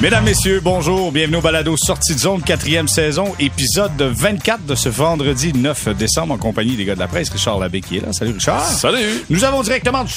[0.00, 1.10] Mesdames, Messieurs, bonjour.
[1.10, 6.34] Bienvenue au Balado Sortie de zone, quatrième saison, épisode 24 de ce vendredi 9 décembre
[6.34, 7.30] en compagnie des gars de la presse.
[7.30, 8.12] Richard Labbé qui est là.
[8.12, 8.64] Salut Richard.
[8.64, 9.24] Salut.
[9.28, 10.12] Nous avons directement du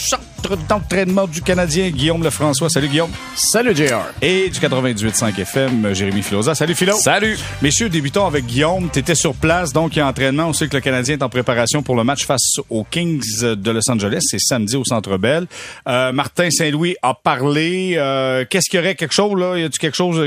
[0.67, 2.69] d'entraînement du Canadien, Guillaume Lefrançois.
[2.69, 3.11] Salut Guillaume.
[3.35, 4.05] Salut JR.
[4.21, 6.55] Et du 98.5 FM, Jérémy Filosa.
[6.55, 6.93] Salut Philo.
[6.93, 7.37] Salut.
[7.61, 8.89] Messieurs, débutons avec Guillaume.
[8.91, 10.47] Tu étais sur place, donc il y a entraînement.
[10.47, 13.71] On sait que le Canadien est en préparation pour le match face aux Kings de
[13.71, 14.21] Los Angeles.
[14.21, 15.47] C'est samedi au Centre Bell.
[15.87, 17.95] Euh, Martin Saint-Louis a parlé.
[17.97, 19.57] Euh, Qu'est-ce qu'il y aurait quelque chose là?
[19.57, 20.17] Y a-tu quelque chose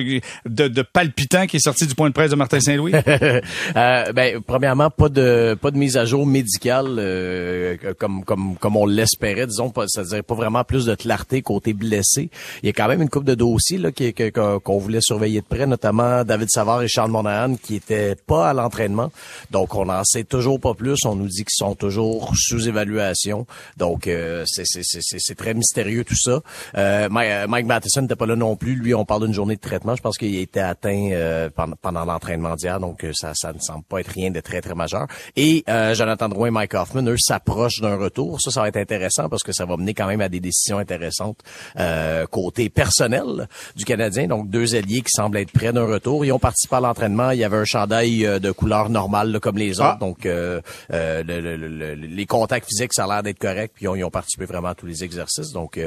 [0.46, 2.92] de, de, palpitant qui est sorti du point de presse de Martin Saint-Louis?
[3.76, 8.76] euh, ben, premièrement, pas de pas de mise à jour médicale euh, comme comme comme
[8.76, 12.30] on l'espérait, disons, pas, c'est-à-dire pas vraiment plus de clarté côté blessé.
[12.62, 15.46] Il y a quand même une coupe de dossiers là qui qu'on voulait surveiller de
[15.46, 19.10] près, notamment David Savard et Charles Monahan qui étaient pas à l'entraînement.
[19.50, 21.04] Donc on en sait toujours pas plus.
[21.04, 23.46] On nous dit qu'ils sont toujours sous évaluation.
[23.76, 26.40] Donc euh, c'est très mystérieux tout ça.
[26.76, 28.74] Euh, Mike Matheson n'était pas là non plus.
[28.74, 29.96] Lui, on parle d'une journée de traitement.
[29.96, 33.58] Je pense qu'il été atteint euh, pendant, pendant l'entraînement d'hier, donc euh, ça, ça ne
[33.58, 35.06] semble pas être rien de très, très majeur.
[35.36, 38.40] Et euh, Jonathan Drouin et Mike Hoffman, eux, s'approchent d'un retour.
[38.40, 40.78] Ça, ça va être intéressant parce que ça va mener quand même à des décisions
[40.78, 41.38] intéressantes
[41.78, 44.26] euh, côté personnel du Canadien.
[44.26, 46.24] Donc, deux alliés qui semblent être près d'un retour.
[46.24, 47.30] Ils ont participé à l'entraînement.
[47.30, 49.96] Il y avait un chandail de couleur normale comme les autres.
[49.96, 49.98] Ah.
[50.00, 53.72] Donc, le, le, le, les contacts physiques, ça a l'air d'être correct.
[53.74, 55.52] Puis, ils ont, participé vraiment à tous les exercices.
[55.52, 55.80] Donc,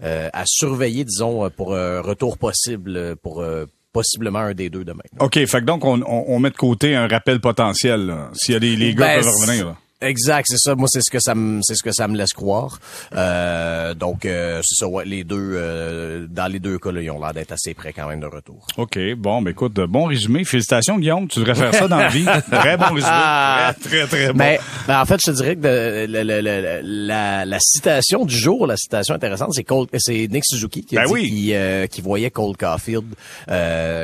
[0.00, 5.02] à surveiller, disons, pour un retour possible pour euh, possiblement un des deux demain.
[5.20, 8.14] OK, fait que donc on, on, met de côté un rappel potentiel.
[8.32, 9.66] S'il y a des les gars ben, peuvent revenir.
[9.66, 9.76] Là.
[10.02, 10.74] Exact, c'est ça.
[10.74, 12.78] Moi, c'est ce que ça me, c'est ce que ça me laisse croire.
[13.14, 14.88] Euh, donc, euh, c'est ça.
[14.88, 17.92] Ouais, les deux, euh, dans les deux cas, là, ils ont l'air d'être assez près
[17.92, 18.66] quand même de retour.
[18.76, 20.44] Ok, bon, ben écoute, bon résumé.
[20.44, 21.28] Félicitations, Guillaume.
[21.28, 22.26] Tu devrais faire ça dans la vie.
[22.50, 23.12] très bon résumé.
[23.12, 23.74] Ah.
[23.82, 24.38] Très, très, bon.
[24.38, 29.14] Mais, ben, en fait, je te dirais que la, la, citation du jour, la citation
[29.14, 31.54] intéressante, c'est Cole, c'est Nick Suzuki qui, a ben dit
[31.90, 33.14] qui, voyait Cole Caulfield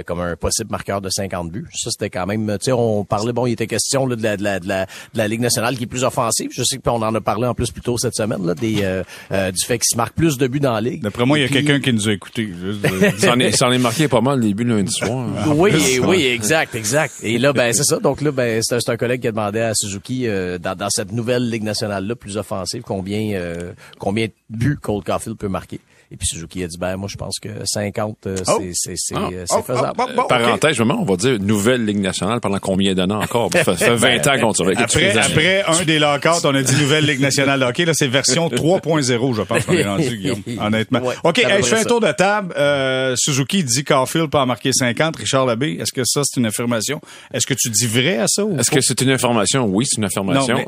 [0.06, 1.66] comme un possible marqueur de 50 buts.
[1.74, 4.36] Ça, c'était quand même, tu sais, on parlait, bon, il était question là, de, la,
[4.36, 6.50] de, la, de, la, Ligue nationale qui plus offensive.
[6.52, 9.02] Je sais qu'on en a parlé en plus plus tôt cette semaine, là, des, euh,
[9.32, 11.02] euh, du fait qu'il se marque plus de buts dans la ligue.
[11.02, 12.48] D'après moi, il y a quelqu'un qui nous a écoutés.
[12.48, 15.26] Il s'en est, marqué pas mal les buts lundi soir.
[15.54, 17.14] oui, oui, exact, exact.
[17.22, 17.98] Et là, ben c'est ça.
[17.98, 21.12] Donc là, ben c'est un collègue qui a demandé à Suzuki euh, dans, dans, cette
[21.12, 25.80] nouvelle ligue nationale là plus offensive combien euh, combien de buts Cole Caulfield peut marquer.
[26.10, 28.36] Et puis Suzuki a dit, ben moi je pense que 50, euh,
[28.72, 29.94] c'est c'est oh, faisable.
[30.28, 33.50] Parenthèse, on va dire nouvelle Ligue nationale pendant combien d'années encore?
[33.52, 34.76] Ça fait 20 ans qu'on surveille.
[34.78, 37.84] Après, après un des lockouts, on a dit nouvelle Ligue nationale de hockey.
[37.84, 41.00] Là, c'est version 3.0, je pense qu'on est rendu, Guillaume, honnêtement.
[41.24, 42.54] OK, je fais un tour de table.
[42.56, 45.16] Euh, Suzuki dit Carfield peut en marquer 50.
[45.16, 47.00] Richard Labbé, est-ce que ça, c'est une affirmation?
[47.32, 48.42] Est-ce que tu dis vrai à ça?
[48.58, 49.66] Est-ce que c'est une information?
[49.66, 50.56] Oui, c'est une affirmation.
[50.56, 50.64] Non,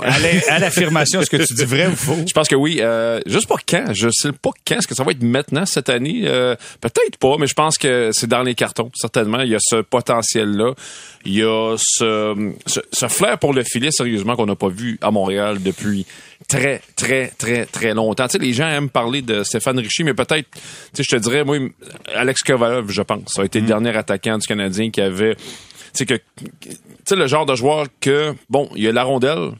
[0.48, 2.16] à l'affirmation, est-ce que tu dis vrai ou faux?
[2.26, 2.78] Je pense que oui.
[2.80, 3.92] Euh, juste pas quand.
[3.92, 4.76] Je sais pas quand.
[4.76, 6.22] Est-ce que ça va être maintenant cette année?
[6.24, 9.40] Euh, peut-être pas, mais je pense que c'est dans les cartons, certainement.
[9.40, 10.74] Il y a ce potentiel-là.
[11.24, 15.10] Il y a ce, ce, flair pour le filet, sérieusement, qu'on n'a pas vu à
[15.10, 16.06] Montréal depuis
[16.48, 18.26] très, très, très, très longtemps.
[18.26, 20.60] Tu sais, les gens aiment parler de Stéphane Richie, mais peut-être, tu
[20.94, 21.58] sais, je te dirais, moi,
[22.14, 23.68] Alex Kovalev, je pense, ça a été le mm.
[23.68, 25.42] dernier attaquant du Canadien qui avait, tu
[25.92, 26.70] sais, que, tu
[27.04, 29.52] sais, le genre de joueur que, bon, il y a la rondelle,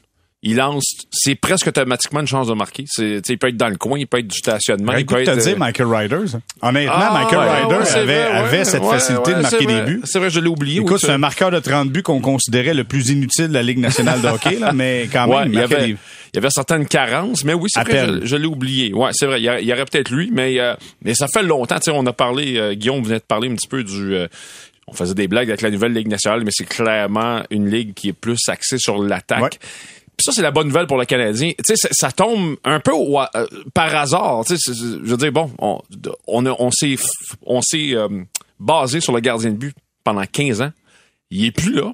[0.42, 2.84] il lance, c'est presque automatiquement une chance de marquer.
[2.86, 4.94] C'est, il peut être dans le coin, il peut être du stationnement.
[4.96, 6.40] il peut être, dit euh, Michael Riders.
[6.62, 10.00] Honnêtement, ah, Michael Riders avait, avait cette facilité de marquer des buts.
[10.04, 10.80] C'est vrai, je l'ai oublié.
[10.80, 13.80] Écoute, c'est un marqueur de 30 buts qu'on considérait le plus inutile de la Ligue
[13.80, 15.96] nationale de hockey, là, mais quand même, il, y avait, il
[16.34, 18.94] y avait certaines carences, mais oui, c'est vrai, je, l'ai oublié.
[18.94, 20.74] Ouais, c'est vrai, il y, aurait peut-être lui, mais, euh,
[21.04, 21.76] mais ça fait longtemps.
[21.76, 24.16] Tu sais, on a parlé, euh, Guillaume venait de parler un petit peu du,
[24.86, 28.08] on faisait des blagues avec la nouvelle Ligue nationale, mais c'est clairement une ligue qui
[28.08, 29.60] est plus axée sur l'attaque
[30.20, 31.52] ça, c'est la bonne nouvelle pour le Canadien.
[31.66, 34.44] Tu sais, ça tombe un peu euh, par hasard.
[34.46, 35.80] Tu sais, je veux dire, bon, on,
[36.26, 36.96] on, on s'est
[37.46, 38.08] on s'est euh,
[38.58, 40.72] basé sur le gardien de but pendant 15 ans.
[41.30, 41.92] Il est plus là.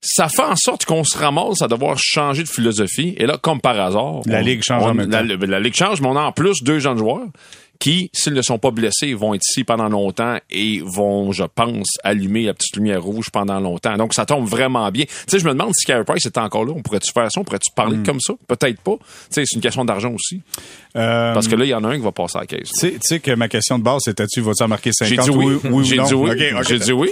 [0.00, 3.14] Ça fait en sorte qu'on se ramasse à devoir changer de philosophie.
[3.16, 5.22] Et là, comme par hasard, la ligue change en même temps.
[5.22, 7.26] La, la, ligue change, mais on a en plus deux jeunes joueurs
[7.78, 11.88] qui, s'ils ne sont pas blessés, vont être ici pendant longtemps et vont, je pense,
[12.02, 13.96] allumer la petite lumière rouge pendant longtemps.
[13.96, 15.04] Donc, ça tombe vraiment bien.
[15.04, 16.72] Tu sais, je me demande si Carey Price était encore là.
[16.76, 17.40] On pourrait-tu faire ça?
[17.40, 18.04] On pourrait-tu parler hmm.
[18.04, 18.34] comme ça?
[18.46, 18.96] Peut-être pas.
[18.96, 20.40] Tu sais, c'est une question d'argent aussi.
[20.96, 22.70] Euh, Parce que là, il y en a un qui va passer à la caisse.
[22.80, 25.24] Tu sais que ma question de base, c'était-tu, vas-tu marquer 50?
[25.24, 25.58] J'ai dit oui.
[25.64, 26.30] oui, J'ai dit oui.
[26.62, 27.10] J'ai dit oui.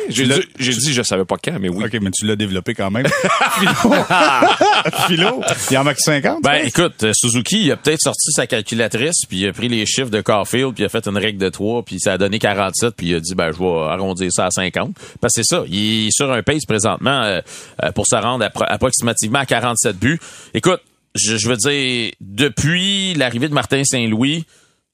[0.59, 1.85] J'ai dit, je savais pas quand, mais oui.
[1.85, 3.07] OK, mais tu l'as développé quand même.
[5.07, 6.43] Philo, il en marque 50?
[6.43, 10.11] Ben, écoute, Suzuki, il a peut-être sorti sa calculatrice, puis il a pris les chiffres
[10.11, 12.95] de Caulfield, puis il a fait une règle de 3, puis ça a donné 47,
[12.97, 14.95] puis il a dit, ben, je vais arrondir ça à 50.
[15.21, 17.41] Parce que c'est ça, il est sur un pace présentement euh,
[17.83, 20.21] euh, pour se rendre approximativement à 47 buts.
[20.55, 20.81] Écoute,
[21.15, 24.45] je, veux dire, depuis l'arrivée de Martin Saint-Louis,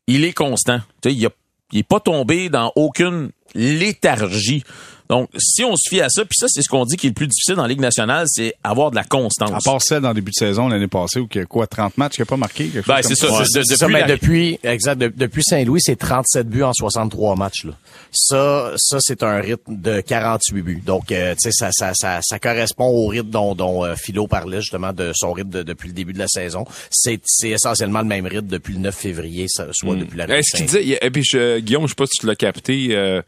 [0.06, 0.80] il est constant.
[1.02, 1.30] Tu il, a,
[1.72, 4.64] il est pas tombé dans aucune léthargie.
[5.10, 7.10] Donc, si on se fie à ça, puis ça, c'est ce qu'on dit qui est
[7.10, 9.50] le plus difficile dans la Ligue nationale, c'est avoir de la constance.
[9.50, 11.66] À part celle dans le début de saison l'année passée où il y a quoi,
[11.66, 12.68] 30 matchs qui n'a pas marqué?
[12.68, 13.26] quelque Ben, c'est ça.
[13.26, 17.36] De- ça, depuis mais la- depuis, exact, de- depuis Saint-Louis, c'est 37 buts en 63
[17.36, 17.64] matchs.
[17.64, 17.72] Là.
[18.12, 20.82] Ça, ça c'est un rythme de 48 buts.
[20.86, 24.26] Donc, euh, tu sais, ça, ça, ça, ça correspond au rythme dont, dont euh, Philo
[24.26, 26.64] parlait justement de son rythme de- depuis le début de la saison.
[26.90, 30.56] C'est, c'est essentiellement le même rythme depuis le 9 février, ça, soit depuis la Est-ce
[30.56, 33.22] qu'il disait, et puis je- Guillaume, je sais pas si tu l'as capté, euh,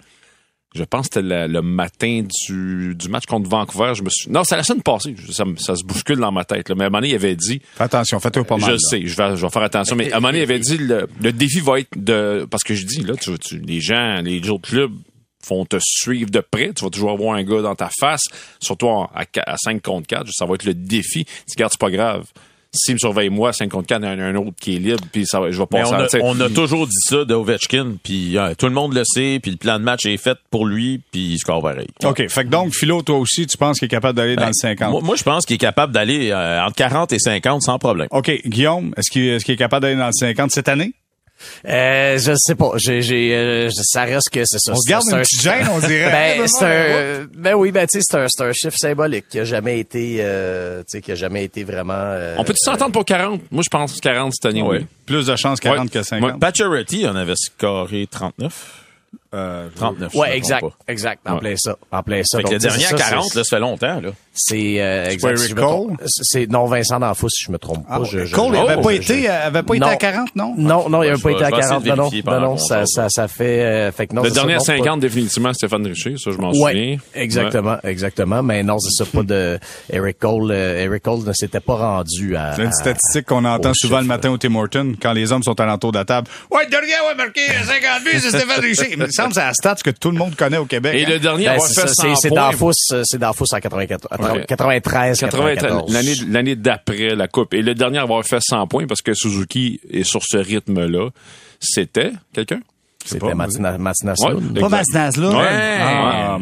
[0.75, 3.93] je pense que c'était le, le matin du, du match contre Vancouver.
[3.95, 5.15] Je me suis, non, c'est la semaine passée.
[5.17, 5.45] Je- Ça,
[5.77, 6.69] se bouscule dans ma tête.
[6.69, 6.75] Là.
[6.75, 8.67] Mais à un moment donné, il avait dit, Fais attention, fais-toi pas mal.
[8.67, 8.79] je là.
[8.79, 10.79] sais, je vais, je vais faire attention, mais à un moment donné, il avait dit,
[10.79, 14.21] le, le défi va être de, parce que je dis, là, tu, tu- les gens,
[14.23, 14.93] les autres clubs
[15.49, 16.73] vont te suivre de près.
[16.73, 18.23] Tu vas toujours avoir un gars dans ta face,
[18.61, 20.29] surtout en- à, à 5 contre 4.
[20.33, 21.25] Ça va être le défi.
[21.25, 22.27] Tu gardes, c'est pas grave.
[22.75, 24.79] S'il me surveille moi, 5 contre 4, il y en a un autre qui est
[24.79, 27.25] libre, puis ça va, je vais passer on à- a, on a toujours dit ça
[27.27, 30.17] de Ovechkin, puis euh, tout le monde le sait, puis le plan de match est
[30.17, 31.89] fait pour lui, puis il score pareil.
[32.03, 32.27] OK.
[32.29, 34.91] Fait que donc, Philo, toi aussi, tu penses qu'il est capable d'aller dans le 50?
[34.91, 38.09] Moi, moi, je pense qu'il est capable d'aller euh, entre 40 et 50 sans problème.
[38.11, 38.31] OK.
[38.47, 40.95] Guillaume, est-ce qu'il est, qu'il est capable d'aller dans le 50 cette année?
[41.69, 42.73] Euh, je sais pas.
[42.77, 44.73] J'ai, j'ai, euh, ça reste que c'est ça.
[44.73, 46.11] On se garde une un- petite gêne, on dirait.
[46.39, 49.39] Ben, c'est un, ben oui, ben tu sais, c'est un, c'est un chiffre symbolique qui
[49.41, 51.93] a jamais été, euh, tu sais, qui a jamais été vraiment.
[51.97, 53.41] euh, On peut s'entendre pour 40?
[53.51, 54.87] Moi, je pense 40 cette année, oui.
[55.07, 55.89] Plus de chances 40 Ouais.
[55.91, 56.41] que 50.
[56.41, 58.53] Pacioretty en avait scoré 39.
[59.35, 60.11] Euh, 39.
[60.13, 61.41] si je Ouais, exact, exact, en Ouais.
[61.41, 62.39] plein ça, en plein ça.
[62.39, 64.11] Fait que Donc, le dernier à c'est ça, 40, c'est- là, ça fait longtemps, là.
[64.35, 65.39] c'est euh, exact.
[65.39, 65.97] si Cole?
[66.07, 68.01] C'est non Vincent D'Anfous, si je me trompe pas.
[68.03, 69.97] Ah, Je- je- Cole, il avait je- pas je- été, euh, avait pas été à
[69.97, 70.55] 40, non?
[70.59, 72.57] Non, non, il avait pas été à je vais essayer 40, de non, non, non,
[72.59, 74.23] ça, ça, ça fait, euh, fait que non.
[74.23, 76.97] Le dernier à non, pas- 50, définitivement, Stéphane Richer, ça, je m'en Ouais, souviens.
[77.15, 78.43] exactement, exactement.
[78.43, 79.59] Mais non, c'est ça, pas de
[79.91, 80.51] Eric Cole.
[80.51, 82.53] euh, Eric Cole ne s'était pas rendu à.
[82.57, 85.59] C'est une statistique qu'on entend souvent le matin au Tim Hortons quand les hommes sont
[85.61, 86.29] alentour de la table.
[86.51, 88.97] Ouais, le dernier a marqué 50 buts, c'est Stéphane Richer.
[89.23, 90.95] Semble c'est la stat que tout le monde connaît au Québec.
[90.97, 91.09] Et hein?
[91.11, 92.31] le dernier à Ben, avoir c'est 100 c'est.
[92.31, 94.45] D'Anfous, euh, c'est D'Anfous en 94, Ouais.
[94.47, 95.93] 93, 93, 94.
[95.93, 99.15] l'année l'année d'après la coupe et le dernier à avoir fait 100 points parce que
[99.15, 101.09] Suzuki est sur ce rythme là
[101.61, 102.61] c'était quelqu'un?
[103.05, 103.35] C'était Ouais.
[104.17, 104.41] Sloan.
[104.61, 105.29] Pas là.
[105.39, 105.47] Ouais.
[105.49, 106.39] Ah,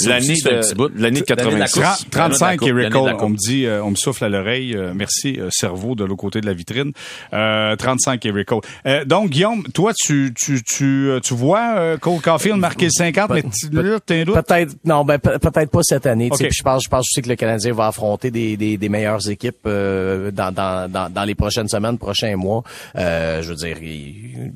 [0.00, 0.88] ça L'année aussi, c'est un de- petit bout.
[0.96, 1.80] l'année de L'année de la 86.
[1.80, 2.06] course.
[2.10, 3.16] 35 L'année de la Eric Cole.
[3.20, 4.74] On me dit, euh, on me souffle à l'oreille.
[4.76, 6.92] euh, merci, euh, cerveau de l'autre côté de la vitrine.
[7.32, 8.60] Euh, 35 Eric Cole.
[8.86, 13.30] Euh, donc, Guillaume, toi, tu, tu, tu, tu vois euh, Cole Caulfield marquer le 50,
[13.30, 14.34] mais tu, un doute?
[14.34, 16.28] Peut-être, non, ben, pe- peut-être pas cette année.
[16.50, 19.58] je pense, je pense aussi que le Canadien va affronter des, des, des meilleures équipes
[19.66, 22.62] euh, dans, dans, dans, dans les prochaines semaines, prochains mois.
[22.96, 24.50] Euh, je veux dire, il,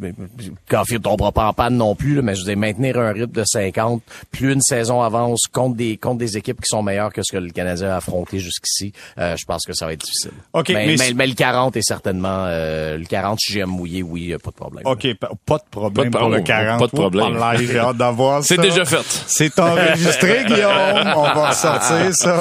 [0.68, 3.32] Caulfield tombera pas en panne non plus, là, mais je veux dire, maintenir un rythme
[3.32, 7.20] de 50, plus une saison avance contre des contre des équipes qui sont meilleures que
[7.22, 10.32] ce que le Canadien a affronté jusqu'ici, euh, je pense que ça va être difficile.
[10.52, 13.68] Ok, mais, mais mais, si- mais le 40 est certainement euh, le 40 si j'aime
[13.70, 14.82] mouiller, oui, pas de problème.
[14.86, 16.44] OK, pa- pas de problème Pas de pour le problème.
[16.44, 16.78] 40.
[16.80, 17.38] Pas de problème.
[17.40, 18.54] Oh, J'ai hâte d'avoir ça.
[18.54, 21.12] c'est déjà fait C'est enregistré, Guillaume.
[21.16, 22.40] On va ressortir ça.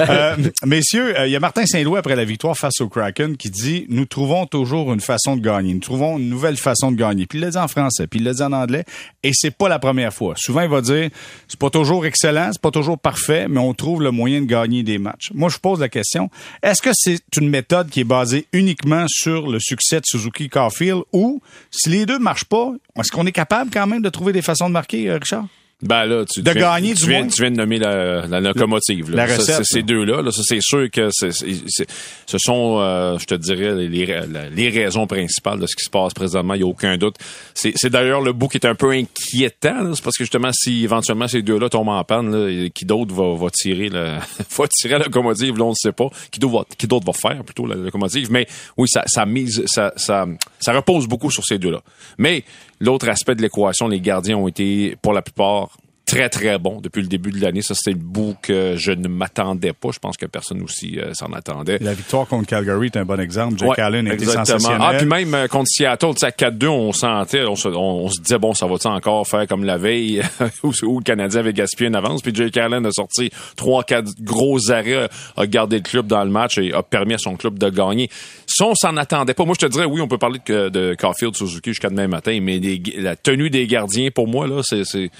[0.00, 3.50] Euh, messieurs, euh, il y a Martin Saint-Louis après la victoire face au Kraken qui
[3.50, 5.74] dit «Nous trouvons toujours une façon de gagner.
[5.74, 8.24] Nous trouvons une nouvelle façon de gagner.» Puis il l'a dit en français, puis il
[8.24, 8.84] l'a en anglais.
[9.22, 10.34] Et c'est pas la première fois.
[10.36, 11.10] Souvent, il va dire
[11.48, 14.82] «C'est pas toujours excellent, c'est pas toujours parfait, mais on trouve le moyen de gagner
[14.82, 16.30] des matchs.» Moi, je pose la question,
[16.62, 21.02] est-ce que c'est une méthode qui est basée uniquement sur le succès de Suzuki Carfield
[21.12, 21.40] ou
[21.70, 24.68] si les deux marchent pas, est-ce qu'on est capable quand même de trouver des façons
[24.68, 25.46] de marquer, euh, Richard?
[25.80, 27.28] Ben là, tu, De tu viens- gagner, tu du viens, moins.
[27.28, 29.10] tu viens de nommer la, la locomotive.
[29.10, 29.26] Là.
[29.26, 29.82] La Ça, recette, ces là.
[29.86, 34.20] deux-là, là, ça c'est sûr que ce sont, euh, je te dirais, les, les,
[34.54, 36.54] les raisons principales de ce qui se passe présentement.
[36.54, 37.14] Il n'y a aucun doute.
[37.54, 39.94] C'est, d'ailleurs le bout qui est un peu inquiétant.
[39.94, 43.36] C'est parce que justement, si éventuellement ces deux-là tombent en panne, là, qui d'autre va,
[43.36, 44.18] va tirer la,
[44.58, 46.08] va tirer la locomotive, là, on ne sait pas.
[46.30, 48.30] Qui d'autre va, qui d'autre va faire plutôt la locomotive?
[48.30, 50.26] Mais oui, ça, ça mise, ça, ça,
[50.58, 51.80] ça repose beaucoup sur ces deux-là.
[52.18, 52.44] Mais
[52.80, 55.76] l'autre aspect de l'équation, les gardiens ont été, pour la plupart,
[56.08, 57.60] très très bon depuis le début de l'année.
[57.60, 59.90] Ça, c'était le bout que je ne m'attendais pas.
[59.92, 61.78] Je pense que personne aussi euh, s'en attendait.
[61.80, 63.58] La victoire contre Calgary est un bon exemple.
[63.58, 64.44] Jake Ouais, Allen exactement.
[64.46, 64.80] sensationnel.
[64.82, 68.04] Ah, puis même euh, contre Seattle, tu sais, à 4-2, on sentait, on se, on,
[68.04, 70.22] on se disait, bon, ça va-tu encore faire comme la veille
[70.62, 72.22] où, où le Canadien avait gaspillé une avance?
[72.22, 76.56] Puis Jake Allen a sorti 3-4 gros arrêts, a gardé le club dans le match
[76.56, 78.08] et a permis à son club de gagner.
[78.46, 79.44] Ça, on s'en attendait pas.
[79.44, 82.38] Moi, je te dirais, oui, on peut parler de, de Caulfield, Suzuki jusqu'à demain matin,
[82.40, 82.60] mais
[82.96, 85.10] la tenue des gardiens, pour moi, là, c'est, c'est,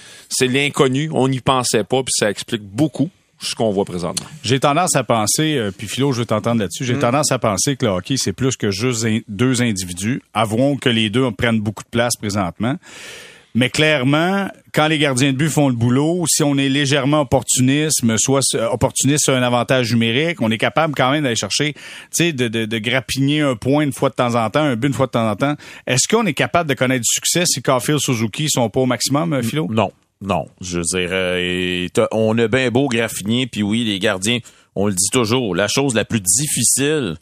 [1.11, 3.09] On n'y pensait pas, puis ça explique beaucoup
[3.41, 4.25] ce qu'on voit présentement.
[4.43, 6.87] J'ai tendance à penser, euh, puis Philo, je veux t'entendre là-dessus, Mm.
[6.87, 10.21] j'ai tendance à penser que le hockey, c'est plus que juste in- deux individus.
[10.33, 12.75] Avouons que les deux prennent beaucoup de place présentement.
[13.55, 18.15] Mais clairement, quand les gardiens de but font le boulot, si on est légèrement opportunisme,
[18.19, 21.79] soit opportuniste sur un avantage numérique, on est capable quand même d'aller chercher, tu
[22.11, 24.89] sais, de, de, de grappigner un point une fois de temps en temps, un but
[24.89, 25.55] une fois de temps en temps.
[25.87, 29.33] Est-ce qu'on est capable de connaître du succès si Caulfield, Suzuki sont pas au maximum,
[29.33, 29.67] euh, Philo?
[29.71, 29.91] Non.
[30.21, 34.39] Non, je veux dire, euh, on a bien beau graffiner, puis oui, les gardiens,
[34.75, 37.15] on le dit toujours, la chose la plus difficile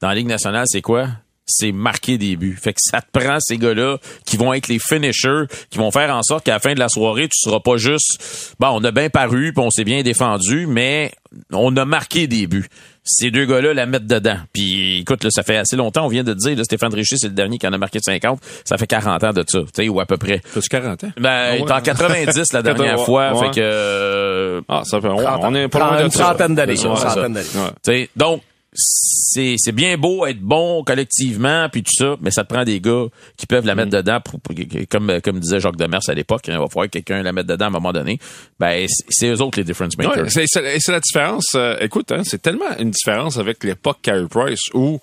[0.00, 1.08] dans la Ligue nationale, c'est quoi?
[1.44, 2.56] C'est marquer des buts.
[2.60, 6.14] Fait que ça te prend ces gars-là qui vont être les finishers, qui vont faire
[6.14, 8.90] en sorte qu'à la fin de la soirée, tu seras pas juste, bon, on a
[8.92, 11.12] bien paru, puis on s'est bien défendu, mais
[11.52, 12.68] on a marqué des buts.
[13.04, 14.36] Ces deux gars-là la mettent dedans.
[14.52, 17.16] Puis écoute, là, ça fait assez longtemps, on vient de te dire, là, Stéphane Richer,
[17.18, 18.38] c'est le dernier qui en a marqué 50.
[18.64, 20.40] Ça fait 40 ans de ça, tu sais, ou à peu près.
[20.54, 21.10] T'as-tu 40 ans?
[21.18, 23.46] Ben, il est en 90 la dernière Ouais, fois, ouais.
[23.48, 26.24] fait que euh, Ah, ça fait, on, on est pas loin une de une ça.
[26.26, 26.78] trentaine d'années.
[26.78, 26.94] Ouais.
[27.34, 27.50] tu
[27.82, 28.42] sais, donc
[28.74, 32.80] c'est c'est bien beau être bon collectivement puis tout ça, mais ça te prend des
[32.80, 33.04] gars
[33.36, 34.00] qui peuvent la mettre Mm.
[34.00, 34.54] dedans pour, pour-
[34.88, 37.46] comme comme disait Jacques Demers à l'époque, hein, il va falloir que quelqu'un la mette
[37.46, 38.18] dedans à un moment donné.
[38.58, 40.24] Ben c'est- c'est eux autres les difference makers.
[40.24, 41.46] Ouais, c'est, c'est- c'est la différence.
[41.54, 45.00] euh, écoute, hein, c'est tellement une différence avec l'époque Carey Price où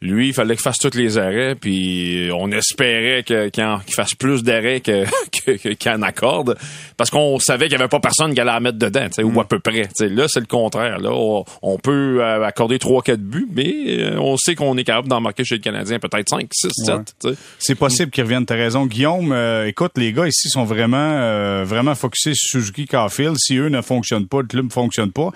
[0.00, 4.44] lui, il fallait qu'il fasse tous les arrêts, puis on espérait qu'il, en- fasse plus
[4.44, 5.04] d'arrêts que,
[5.44, 6.56] que- en accorde,
[6.96, 9.22] parce qu'on savait qu'il n'y avait pas personne qui allait la mettre dedans, tu sais,
[9.24, 9.88] ou à peu près.
[10.00, 11.00] Là, c'est le contraire.
[11.00, 15.08] Là, on, on peut euh, accorder 3-4 buts, mais euh, on sait qu'on est capable
[15.08, 16.94] d'en marquer chez le Canadien peut-être 5, 6, 7.
[16.94, 17.02] Ouais.
[17.20, 17.34] tu sais.
[17.58, 18.86] C'est possible qu'ils reviennent, t'as raison.
[18.86, 23.36] Guillaume, euh, écoute, les gars ici sont vraiment euh, vraiment focusés sur Suzuki Carfield.
[23.36, 25.30] Si eux ne fonctionnent pas, le club ne fonctionne pas.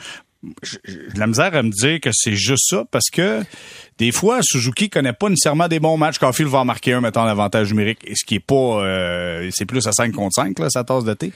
[0.62, 0.78] J'ai
[1.14, 3.42] de la misère à me dire que c'est juste ça parce que
[3.98, 6.18] des fois Suzuki connaît pas nécessairement des bons matchs.
[6.18, 9.86] Carfield va en marquer un mettant l'avantage numérique ce qui est pas euh, c'est plus
[9.86, 11.32] à 5 contre 5 là sa tasse de thé.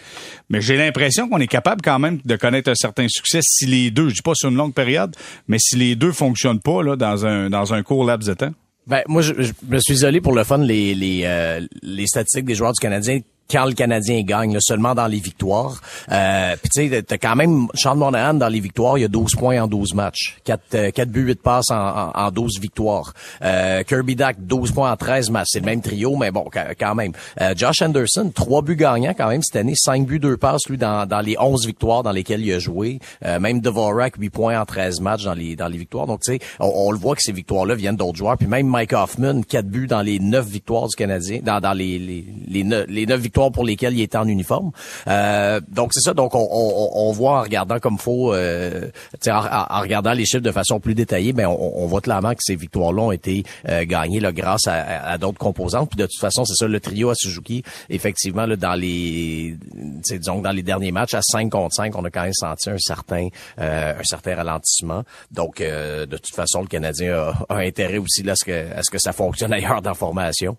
[0.48, 3.90] Mais j'ai l'impression qu'on est capable quand même de connaître un certain succès si les
[3.90, 5.14] deux, je dis pas sur une longue période,
[5.48, 8.52] mais si les deux fonctionnent pas là dans un dans un court laps de temps.
[8.86, 12.44] Ben moi je, je me suis isolé pour le fun les les euh, les statistiques
[12.44, 15.80] des joueurs du Canadien quand le Canadien gagne, seulement dans les victoires.
[16.10, 19.08] Euh, Puis tu sais, t'as quand même Sean Monahan dans les victoires, il y a
[19.08, 20.38] 12 points en 12 matchs.
[20.44, 23.12] 4, euh, 4 buts, 8 passes en, en, en 12 victoires.
[23.42, 25.48] Euh, Kirby Dack, 12 points en 13 matchs.
[25.50, 26.46] C'est le même trio, mais bon,
[26.78, 27.12] quand même.
[27.40, 29.74] Euh, Josh Anderson, 3 buts gagnants quand même cette année.
[29.76, 32.98] 5 buts, 2 passes, lui, dans, dans les 11 victoires dans lesquelles il a joué.
[33.24, 36.06] Euh, même Dvorak, 8 points en 13 matchs dans les, dans les victoires.
[36.06, 38.36] Donc, tu sais, on, on le voit que ces victoires-là viennent d'autres joueurs.
[38.36, 41.98] Puis même Mike Hoffman, 4 buts dans les 9 victoires du Canadien, dans, dans les,
[41.98, 44.70] les, les, 9, les 9 victoires pour lesquelles il était en uniforme.
[45.08, 46.14] Euh, donc, c'est ça.
[46.14, 48.90] Donc, on, on, on voit en regardant comme faut, euh,
[49.26, 52.40] en, en- regardant les chiffres de façon plus détaillée, ben on, on voit clairement que
[52.40, 54.74] ces victoires-là ont été euh, gagnées là, grâce à,
[55.12, 55.90] à- d'autres composantes.
[55.90, 60.40] Puis de toute façon, c'est ça, le trio à Suzuki, effectivement, là, dans les disons
[60.40, 63.28] dans les derniers matchs, à 5 contre 5, on a quand même senti un certain
[63.60, 65.02] euh, un certain ralentissement.
[65.30, 68.72] Donc, euh, de toute façon, le Canadien a, a intérêt aussi là, à, ce que,
[68.72, 70.56] à ce que ça fonctionne ailleurs dans la formation.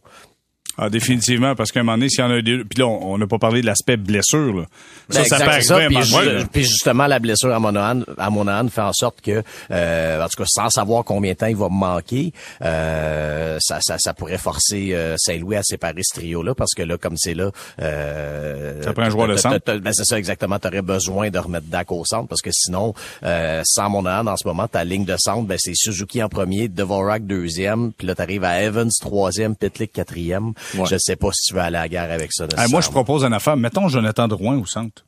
[0.80, 2.60] Ah, définitivement, parce qu'à un moment donné, s'il y en a des...
[2.60, 4.66] Puis là, on n'a pas parlé de l'aspect blessure, là.
[5.10, 5.80] Ça, Ben, ça exact, ça.
[5.88, 9.42] Puis, puis justement, la blessure à Monahan, à Monahan fait en sorte que,
[9.72, 12.32] euh, en tout cas, sans savoir combien de temps il va manquer,
[12.62, 16.98] euh, ça, ça, ça pourrait forcer euh, Saint-Louis à séparer ce trio-là, parce que là,
[16.98, 17.50] comme c'est là...
[17.82, 19.78] Euh, Ça prend un joueur de centre.
[19.78, 20.60] Ben, c'est ça, exactement.
[20.60, 22.94] Tu aurais besoin de remettre Dak au centre, parce que sinon,
[23.24, 26.68] euh, sans Monahan, en ce moment, ta ligne de centre, ben, c'est Suzuki en premier,
[26.68, 30.54] Dvorak deuxième, puis là, tu arrives à Evans troisième, Pitlick quatrième.
[30.90, 32.48] Je sais pas si tu veux aller à la guerre avec ça.
[32.58, 33.58] Ah, moi, je propose une affaire.
[33.58, 35.06] Mettons Jonathan Drouin au centre.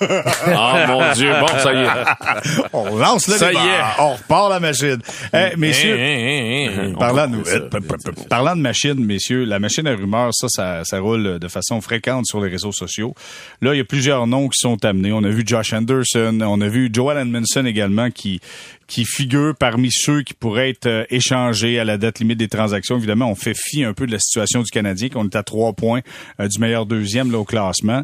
[0.00, 1.32] Ah, mon Dieu.
[1.40, 2.64] Bon, ça y est.
[2.72, 3.80] On lance le Ça y est.
[3.98, 4.98] On repart la machine.
[5.32, 11.00] Eh, messieurs, Hein, parlant de, parlant machine, messieurs, la machine à rumeurs, ça, ça, ça
[11.00, 13.14] roule de façon fréquente sur les réseaux sociaux.
[13.60, 15.12] Là, il y a plusieurs noms qui sont amenés.
[15.12, 18.40] On a vu Josh Anderson, on a vu Joel Edmondson également qui
[18.86, 22.98] qui figure parmi ceux qui pourraient être euh, échangés à la date limite des transactions.
[22.98, 25.72] Évidemment, on fait fi un peu de la situation du Canadien, qu'on est à trois
[25.72, 26.00] points
[26.40, 28.02] euh, du meilleur deuxième là, au classement.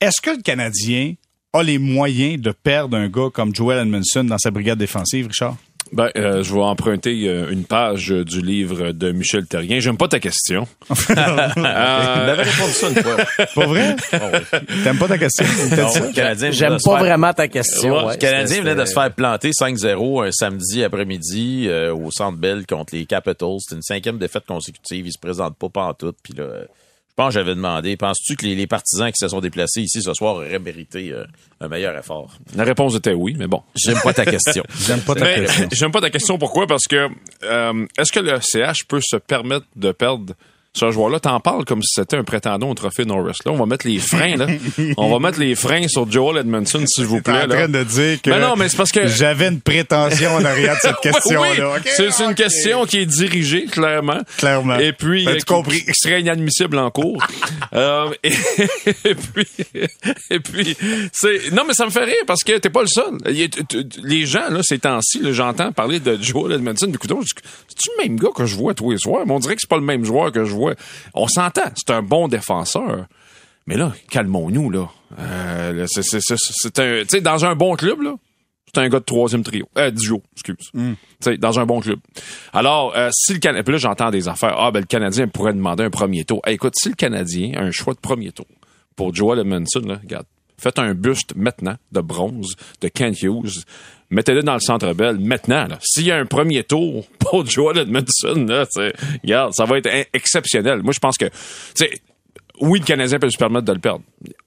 [0.00, 1.14] Est-ce que le Canadien
[1.52, 5.56] a les moyens de perdre un gars comme Joel Edmondson dans sa brigade défensive, Richard?
[5.92, 9.78] Ben, euh, je vais emprunter euh, une page euh, du livre de Michel Terrien.
[9.78, 10.66] J'aime pas ta question.
[11.08, 11.14] Il
[11.62, 13.16] m'avait répondu ça une fois.
[13.54, 13.96] Pas vrai?
[14.82, 15.44] T'aimes pas ta question?
[15.46, 16.00] Ça?
[16.12, 17.92] Canadien J'aime pas faire- vraiment ta question.
[17.98, 18.12] Ouais, ouais.
[18.14, 22.66] le Canadien venait de se faire planter 5-0 un samedi après-midi euh, au Centre Bell
[22.66, 23.58] contre les Capitals.
[23.60, 25.06] C'était une cinquième défaite consécutive.
[25.06, 26.16] Ils se présentent pas pantoute.
[26.24, 26.64] Puis là, euh,
[27.16, 30.12] pense que j'avais demandé, penses-tu que les, les partisans qui se sont déplacés ici ce
[30.14, 31.24] soir auraient mérité euh,
[31.60, 32.36] un meilleur effort?
[32.56, 33.62] La réponse était oui, mais bon.
[33.74, 34.64] J'aime pas ta question.
[34.86, 35.68] J'aime pas ta Mais, question.
[35.72, 36.38] J'aime pas ta question.
[36.38, 36.66] Pourquoi?
[36.66, 37.08] Parce que
[37.44, 40.34] euh, est-ce que le CH peut se permettre de perdre
[40.74, 41.20] ce joueur-là?
[41.20, 43.38] T'en parles comme si c'était un prétendant au trophée Norris.
[43.46, 44.46] Là, on va mettre les freins, là.
[44.96, 47.32] on va mettre les freins sur Joel Edmondson, s'il vous plaît.
[47.34, 47.54] en là.
[47.56, 50.74] train de dire que Mais non, mais c'est parce que- j'avais une prétention en arrière
[50.74, 51.74] de cette question-là.
[51.76, 54.18] Oui, c'est une question qui est dirigée, clairement.
[54.36, 54.78] Clairement.
[54.78, 55.84] Et puis, Ben, euh, compris.
[55.84, 57.24] qui serait inadmissible en cours.
[57.74, 58.30] Euh, et,
[59.04, 59.46] et puis,
[60.30, 60.76] et puis,
[61.12, 63.14] c'est, non, mais ça me fait rire parce que t'es pas le seul.
[64.04, 66.86] Les gens, là, ces temps-ci, j'entends parler de Joel Edmondson.
[66.86, 69.24] Puis, écoute, c'est-tu le même gars que je vois tous les soirs?
[69.26, 70.63] Mais on dirait que c'est pas le même joueur que je vois.
[71.14, 71.70] On s'entend.
[71.76, 73.06] C'est un bon défenseur.
[73.66, 74.90] Mais là, calmons-nous, là.
[75.18, 78.14] Euh, c'est, un, tu sais, dans un bon club, là,
[78.66, 79.66] c'est un gars de troisième trio.
[79.78, 80.70] Euh, duo, excuse.
[81.20, 81.98] Sais, dans un bon club.
[82.52, 84.56] Alors, euh, si le Canadien, puis là, j'entends des affaires.
[84.58, 86.42] Ah, ben, le Canadien pourrait demander un premier tour.
[86.44, 88.46] Hey, écoute, si le Canadien a un choix de premier tour
[88.96, 90.26] pour Joel Edmondson, là, regarde,
[90.58, 93.64] faites un buste maintenant de bronze de Kent Hughes.
[94.10, 95.66] Mettez-le dans le centre belle maintenant.
[95.80, 98.66] S'il y a un premier tour pour Joel Edmondson, là,
[99.22, 100.82] regarde, ça va être exceptionnel.
[100.82, 101.26] Moi, je pense que,
[102.60, 104.04] oui, le Canadien peut se permettre de le perdre.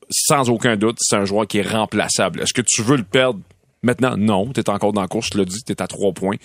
[0.09, 2.41] Sans aucun doute, c'est un joueur qui est remplaçable.
[2.41, 3.41] Est-ce que tu veux le perdre
[3.83, 4.15] maintenant?
[4.15, 4.51] Non.
[4.53, 6.37] Tu es encore dans la course, je l'ai dit, tu es à trois points.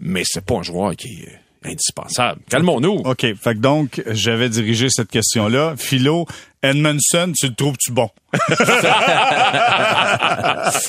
[0.00, 2.40] Mais c'est pas un joueur qui est indispensable.
[2.48, 3.02] Calmons-nous.
[3.04, 3.26] OK.
[3.34, 5.74] Fait donc, j'avais dirigé cette question-là.
[5.76, 6.26] Philo,
[6.70, 8.08] Edmondson, tu le trouves-tu bon?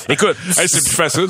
[0.10, 1.28] Écoute, c'est plus facile.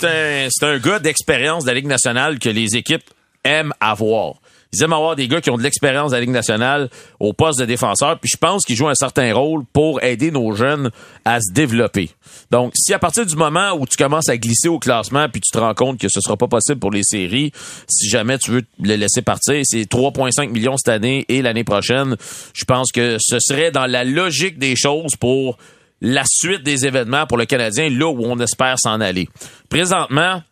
[0.00, 3.04] c'est un- un gars d'expérience de la Ligue nationale que les équipes
[3.44, 4.34] aiment avoir.
[4.72, 7.58] Ils aiment avoir des gars qui ont de l'expérience de la Ligue nationale au poste
[7.58, 10.90] de défenseur, puis je pense qu'ils jouent un certain rôle pour aider nos jeunes
[11.24, 12.10] à se développer.
[12.50, 15.50] Donc, si à partir du moment où tu commences à glisser au classement, puis tu
[15.50, 17.52] te rends compte que ce sera pas possible pour les séries,
[17.88, 22.16] si jamais tu veux le laisser partir, c'est 3,5 millions cette année et l'année prochaine,
[22.52, 25.56] je pense que ce serait dans la logique des choses pour
[26.00, 29.28] la suite des événements pour le Canadien, là où on espère s'en aller.
[29.68, 30.42] Présentement,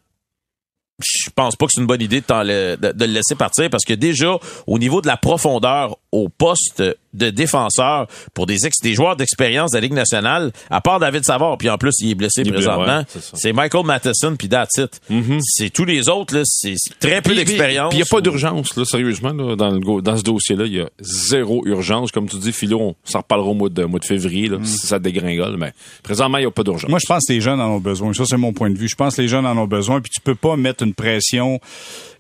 [0.99, 4.39] je pense pas que c'est une bonne idée de, le laisser partir parce que déjà,
[4.67, 6.83] au niveau de la profondeur au poste
[7.13, 11.25] de défenseur pour des, ex, des joueurs d'expérience de la Ligue nationale, à part David
[11.25, 14.77] Savard, puis en plus, il est blessé Il présentement, ouais, c'est Michael Matheson puis that's
[14.79, 15.01] it.
[15.41, 17.91] C'est tous les autres, là, c'est très peu d'expérience.
[17.91, 20.65] Puis il n'y a pas d'urgence, là, sérieusement, là, dans, le, dans ce dossier-là.
[20.67, 22.11] Il y a zéro urgence.
[22.13, 24.87] Comme tu dis, Philo, on s'en reparlera au mois de, mois de février, là, si
[24.87, 25.57] ça dégringole.
[25.59, 26.89] Mais présentement, il n'y a pas d'urgence.
[26.91, 28.13] Moi, je pense que les jeunes en ont besoin.
[28.13, 28.89] Ça, c'est mon point de vue.
[28.89, 30.01] Je pense que les jeunes en ont besoin.
[30.01, 31.61] Puis tu peux pas mettre une pression.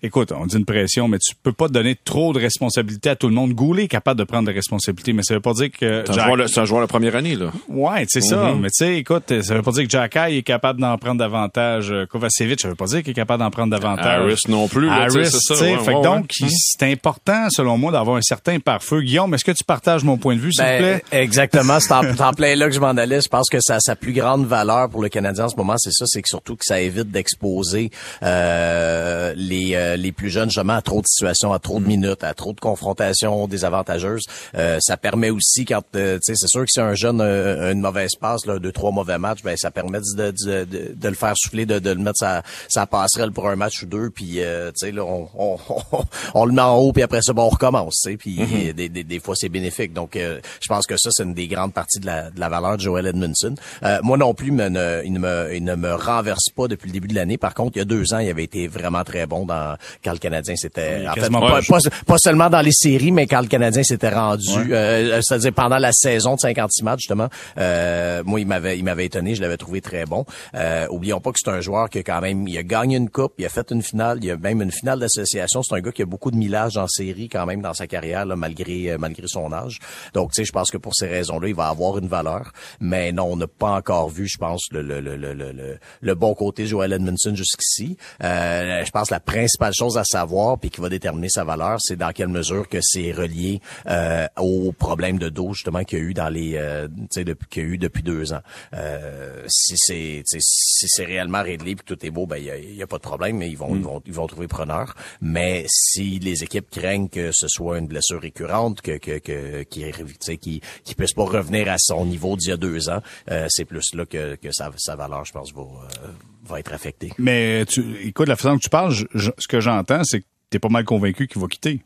[0.02, 3.28] Écoute, on dit une pression, mais tu peux pas donner trop de responsabilités à tout
[3.28, 3.52] le monde.
[3.52, 6.14] Goulet est capable de prendre des responsabilités, mais ça veut pas dire que c'est un,
[6.14, 7.50] Jack- joueur, de- c'est un joueur de première année, là.
[7.68, 8.54] Ouais, c'est ça.
[8.60, 11.90] Mais tu sais, écoute, ça veut pas dire que Jacky est capable d'en prendre davantage.
[11.90, 14.06] Euh, Kovacevic, ça veut pas dire qu'il est capable d'en prendre davantage.
[14.22, 15.72] Harris non plus, là, Harris, c'est ça, tu sais.
[15.72, 16.48] ouais, fait que ouais, donc, ouais.
[16.48, 19.00] il- c'est important, selon moi, d'avoir un certain pare-feu.
[19.02, 21.20] Guillaume, est-ce que tu partages mon point de vue, s'il Ben, vous plaît?
[21.22, 23.20] Exactement, c'est en, c'est en plein là que je m'en allais.
[23.20, 25.92] Je pense que ça, sa plus grande valeur pour le Canadien en ce moment, c'est
[25.92, 27.90] ça, c'est que surtout que ça évite d'exposer
[28.22, 32.24] euh, les, euh, les plus jeunes justement à trop de situations, à trop de minutes,
[32.24, 34.24] à trop de confrontations désavantageuses.
[34.56, 37.70] Euh, ça permet aussi quand, euh, tu sais, c'est sûr que si un jeune a
[37.70, 41.08] une mauvaise passe, là, deux trois mauvais matchs, ben ça permet de, de, de, de
[41.08, 44.10] le faire souffler, de, de le mettre sa, sa passerelle pour un match ou deux,
[44.10, 47.20] puis euh, tu sais là, on, on, on, on le met en haut, puis après
[47.22, 48.36] ça, bon, on recommence, tu sais, puis
[48.74, 49.92] des, des, des fois c'est bénéfique.
[49.92, 52.48] Donc, euh, je pense que ça, c'est une des grandes parties de la, de la
[52.48, 53.54] valeur de Joel Edmondson.
[53.82, 56.92] Euh, moi non plus, ne- il, ne me, il ne me renverse pas depuis le
[56.92, 57.38] début de l'année.
[57.38, 60.12] Par contre, il y a deux ans, il avait été vraiment très bon dans quand
[60.12, 61.04] le Canadien s'était...
[61.08, 61.78] En fait, quasiment pas, pas.
[61.80, 65.78] pas, pas seulement dans les séries, mais quand le Canadien s'était rendu, euh, c'est-à-dire pendant
[65.78, 69.56] la saison de 56 matchs, justement, euh, moi, il m'avait il m'avait étonné, je l'avais
[69.56, 70.24] trouvé très bon.
[70.54, 73.10] Euh, oublions pas que c'est un joueur qui a quand même, il a gagné une
[73.10, 75.62] coupe, il a fait une finale, il a même une finale d'association.
[75.62, 78.26] C'est un gars qui a beaucoup de millage en série quand même dans sa carrière,
[78.26, 79.78] là, malgré euh, malgré son âge.
[80.14, 82.52] Donc, tu sais, je pense que pour ces raisons-là, il va avoir une valeur.
[82.80, 86.14] Mais non, on n'a pas encore vu, je pense, le, le, le, le, le, le-
[86.14, 87.96] bon côté de Joel Edmondson jusqu'ici.
[88.22, 91.96] Euh, je pense la principale chose à savoir, puis qui va déterminer sa valeur, c'est
[91.96, 96.04] dans quelle mesure que c'est relié euh, au problème de dos justement qu'il y a
[96.04, 98.42] eu dans les, euh, tu sais, depuis qu'il y a eu depuis deux ans.
[98.74, 102.50] Euh, si c'est, si c'est réellement réglé puis que tout est beau, ben il y
[102.50, 104.48] a, il y a pas de problème, mais ils vont, ils vont, ils vont trouver
[104.48, 104.94] preneur.
[105.20, 109.84] Mais si les équipes craignent que ce soit une blessure récurrente, que que que qui,
[109.92, 113.02] tu sais, qui, qui puisse pas revenir à son niveau d'il y a deux ans,
[113.30, 116.08] euh, c'est plus là que que sa, sa valeur, je pense, va euh,
[116.46, 117.12] va être affectée.
[117.18, 120.68] Mais tu, écoute, la façon que tu parles, ce que j'entends, c'est que t'es pas
[120.68, 121.80] mal convaincu qu'il va quitter.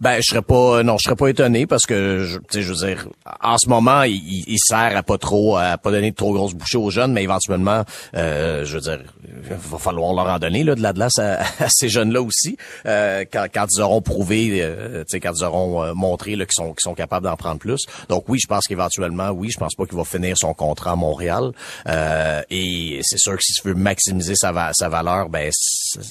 [0.00, 3.08] Ben, je serais pas, non, je serais pas étonné parce que, je, je veux dire,
[3.42, 6.54] en ce moment, il, il- sert à pas trop, à pas donner de trop grosses
[6.54, 7.84] bouchées aux jeunes, mais éventuellement,
[8.16, 11.40] euh, je veux dire, il va falloir leur en donner là de la glace à,
[11.60, 12.56] à ces jeunes-là aussi,
[12.86, 16.82] euh, quand, quand ils auront prouvé, euh, quand ils auront euh, montré qu'ils sont, qu'ils
[16.82, 17.80] sont capables d'en prendre plus.
[18.08, 20.96] Donc oui, je pense qu'éventuellement, oui, je pense pas qu'il va finir son contrat à
[20.96, 21.52] Montréal.
[21.88, 25.48] Euh, et c'est sûr que si tu veux maximiser sa, sa valeur, ben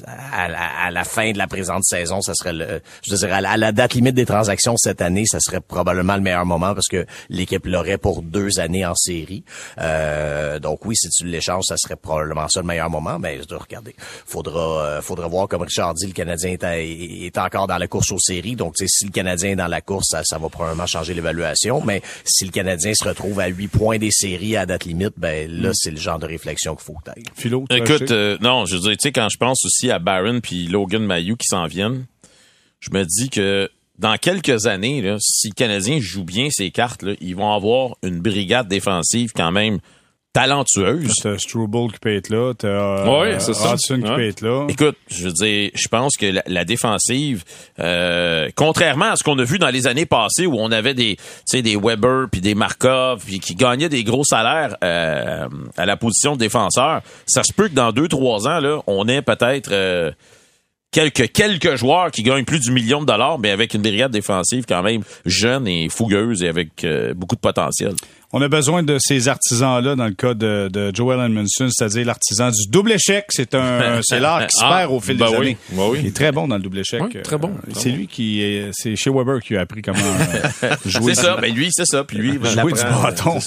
[0.05, 3.33] à, la- à la fin de la présente saison, ça serait le, je veux dire,
[3.33, 6.45] à la, à la date limite des transactions cette année, ça serait probablement le meilleur
[6.45, 9.43] moment parce que l'équipe l'aurait pour deux années en série.
[9.83, 13.19] Euh, donc oui, si tu l'échanges, ça serait probablement ça le meilleur moment.
[13.19, 13.95] Mais je dois regarder.
[14.25, 17.87] Faudra, euh, faudra voir comme Richard dit, le Canadien est, à- est encore dans la
[17.87, 18.55] course aux séries.
[18.55, 21.13] Donc tu sais, si le Canadien est dans la course, ça, ça va probablement changer
[21.13, 21.81] l'évaluation.
[21.85, 25.49] Mais si le Canadien se retrouve à huit points des séries à date limite, ben
[25.49, 27.23] là, c'est le genre de réflexion qu'il faut que t'ailles.
[27.35, 29.91] Philo, tu as Écoute, euh, non, je veux dire, tu sais, quand je pense aussi
[29.91, 32.05] à Baron puis Logan Mayou qui s'en viennent,
[32.79, 37.13] je me dis que dans quelques années, si le Canadien joue bien ses cartes, là,
[37.21, 39.79] ils vont avoir une brigade défensive quand même
[40.41, 41.13] talentueuse.
[41.21, 43.51] T'as Struble qui peut être là, t'as Ouais, euh, ça.
[43.73, 44.15] Hudson qui Ouais.
[44.15, 44.65] peut être là.
[44.69, 47.43] Écoute, je veux dire, je pense que la, la défensive,
[47.79, 51.15] euh, contrairement à ce qu'on a vu dans les années passées où on avait des,
[51.17, 55.47] tu sais, des Weber puis des Markov puis qui gagnaient des gros salaires euh,
[55.77, 59.07] à la position de défenseur, ça se peut que dans deux trois ans là, on
[59.07, 60.11] ait peut-être euh,
[60.91, 64.65] quelques quelques joueurs qui gagnent plus du million de dollars, mais avec une brigade défensive
[64.67, 67.93] quand même jeune et fougueuse et avec euh, beaucoup de potentiel.
[68.31, 72.51] On a besoin de ces artisans-là dans le cas de, de Joel Edmondson, c'est-à-dire l'artisan
[72.51, 73.25] du double échec.
[73.29, 75.57] C'est un, c'est l'art qui se Ah, perd au fil ben des oui, années.
[75.71, 75.97] ben oui.
[76.01, 77.01] Il est très bon dans le double échec.
[77.01, 77.95] Oui, très bon, Euh, très c'est bon.
[77.97, 79.97] lui qui est, c'est chez Weber qui a appris comment
[80.63, 81.15] euh, jouer.
[81.15, 83.39] C'est ça, ben lui, c'est ça, puis lui, il va jouer du bâton.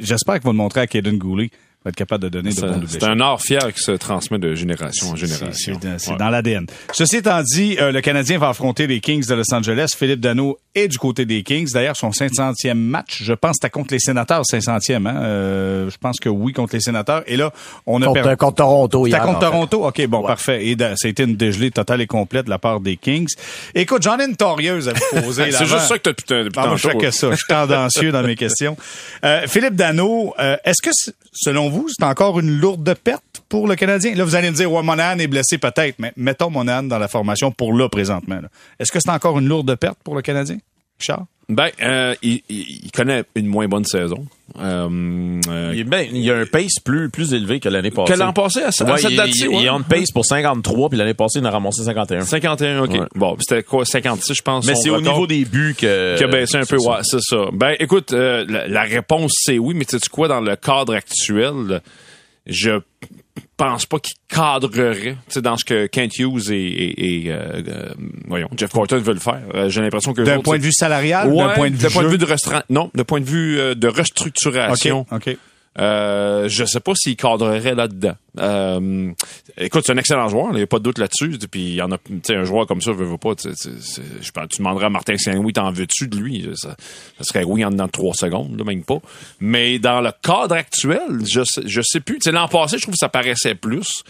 [0.00, 1.50] J'espère qu'il va le montrer à Kaden Goulet.
[1.84, 3.90] Va être capable de donner de C'est bons double c'est un art fier qui se
[3.92, 5.78] transmet de génération en génération.
[5.98, 6.16] C'est Ouais.
[6.16, 6.66] dans l'ADN.
[6.92, 9.92] Ceci étant dit, euh, le Canadien va affronter les Kings de Los Angeles.
[9.98, 11.70] Philippe Dano est du côté des Kings.
[11.72, 15.06] D'ailleurs, son 500e match, je pense que c'était contre les sénateurs, 500e.
[15.06, 15.16] Hein?
[15.22, 17.22] Euh, je pense que oui, contre les sénateurs.
[17.26, 17.52] Et là,
[17.86, 18.36] on a Contre, perdu.
[18.36, 19.46] contre Toronto C'était contre en fait.
[19.46, 19.86] Toronto?
[19.88, 20.64] OK, bon, parfait.
[20.66, 23.28] Et ça a été une dégelée totale et complète de la part des Kings.
[23.74, 25.46] Écoute, j'en ai une torieuse à vous poser.
[25.50, 26.98] là, C'est juste ça que t'as depuis depuis Ah, moi, je tantôt.
[26.98, 27.30] que ça.
[27.32, 28.76] Je suis tendancieux dans mes questions.
[29.24, 30.90] Euh, Philippe Dano, euh, est-ce que,
[31.32, 34.14] selon c'est encore une lourde perte pour le Canadien?
[34.14, 37.08] Là, vous allez me dire, ouais, Monahan est blessé peut-être, mais mettons Monahan dans la
[37.08, 38.40] formation pour là, présentement.
[38.78, 40.58] Est-ce que c'est encore une lourde perte pour le Canadien?
[40.98, 41.26] Richard?
[41.48, 42.40] Ben, euh, il,
[42.94, 44.24] connaît une moins bonne saison.
[44.58, 44.88] Euh,
[45.48, 48.14] euh, Il, ben, il y a un pace plus, plus élevé que l'année passée.
[48.14, 49.70] que l'an passé, à, ce- à Ouais, cette il, date-ci, il, il ouais.
[49.70, 52.22] on pace pour 53, puis l'année passée, il en a ramassé 51.
[52.22, 52.90] 51, OK.
[52.92, 53.00] Ouais.
[53.16, 54.66] Bon, c'était quoi, 56, je pense.
[54.66, 56.16] Mais c'est au niveau des buts que...
[56.16, 56.90] Qui a baissé un peu, c'est ça.
[56.90, 57.44] ouais, c'est ça.
[57.52, 60.94] Ben, écoute, euh, la, la réponse c'est oui, mais tu sais quoi, dans le cadre
[60.94, 61.82] actuel,
[62.46, 62.80] je
[63.56, 67.94] pense pas qu'il cadrerait, dans ce que Kent Hughes et, et, et, euh, euh,
[68.26, 69.42] voyons, Jeff Gorton veulent faire.
[69.54, 72.18] Euh, J'ai l'impression que D'un point de vue salarial ou ouais, d'un point de vue
[72.18, 75.06] de restreint, non, de point de vue euh, de restructuration.
[75.10, 75.36] OK, OK.
[75.78, 78.14] Euh, je sais pas s'il cadrerait là-dedans.
[78.38, 79.10] Euh,
[79.56, 81.38] écoute, c'est un excellent joueur, il n'y a pas de doute là-dessus.
[81.50, 81.96] Puis il y en a,
[82.30, 83.32] un joueur comme ça, veut, veut pas.
[83.42, 86.46] Je pense, tu demanderas à Martin Saint-Louis, t'en veux-tu de lui?
[86.54, 86.76] Ça,
[87.20, 88.98] serait oui en dedans de trois secondes, là, même pas.
[89.40, 92.18] Mais dans le cadre actuel, je sais, je sais plus.
[92.26, 94.02] L'an passé, je trouve que ça paraissait plus.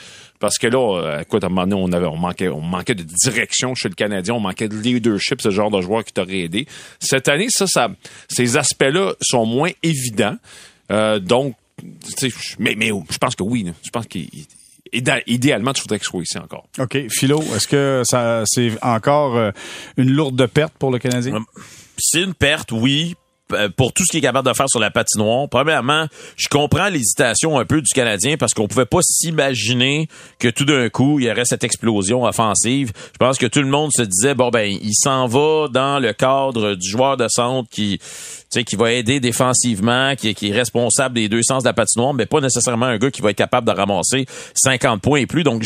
[0.42, 2.96] Parce que là, euh, écoute, à un moment donné, on avait, on manquait, on manquait
[2.96, 6.40] de direction chez le Canadien, on manquait de leadership, ce genre de joueur qui t'aurait
[6.40, 6.66] aidé.
[6.98, 7.88] Cette année, ça, ça,
[8.28, 10.36] ces aspects-là sont moins évidents.
[10.90, 13.70] Euh, donc, tu sais, mais, mais je pense que oui.
[13.82, 14.28] Je pense qu'il
[14.92, 16.66] idé- idéalement, tu voudrais qu'il soit ici encore.
[16.78, 16.98] OK.
[17.08, 19.50] Philo, est-ce que ça c'est encore euh,
[19.96, 21.44] une lourde perte pour le Canadien?
[21.98, 23.14] C'est une perte, oui, euh,
[23.76, 25.48] pour tout ce qu'il est capable de faire sur la patinoire.
[25.48, 30.64] Premièrement, je comprends l'hésitation un peu du Canadien parce qu'on pouvait pas s'imaginer que tout
[30.64, 32.92] d'un coup, il y aurait cette explosion offensive.
[33.12, 36.12] Je pense que tout le monde se disait, bon, ben, il s'en va dans le
[36.12, 37.98] cadre du joueur de centre qui,
[38.50, 42.40] qui va aider défensivement, qui, est responsable des deux sens de la patinoire, mais pas
[42.40, 45.44] nécessairement un gars qui va être capable de ramasser 50 points et plus.
[45.44, 45.62] Donc,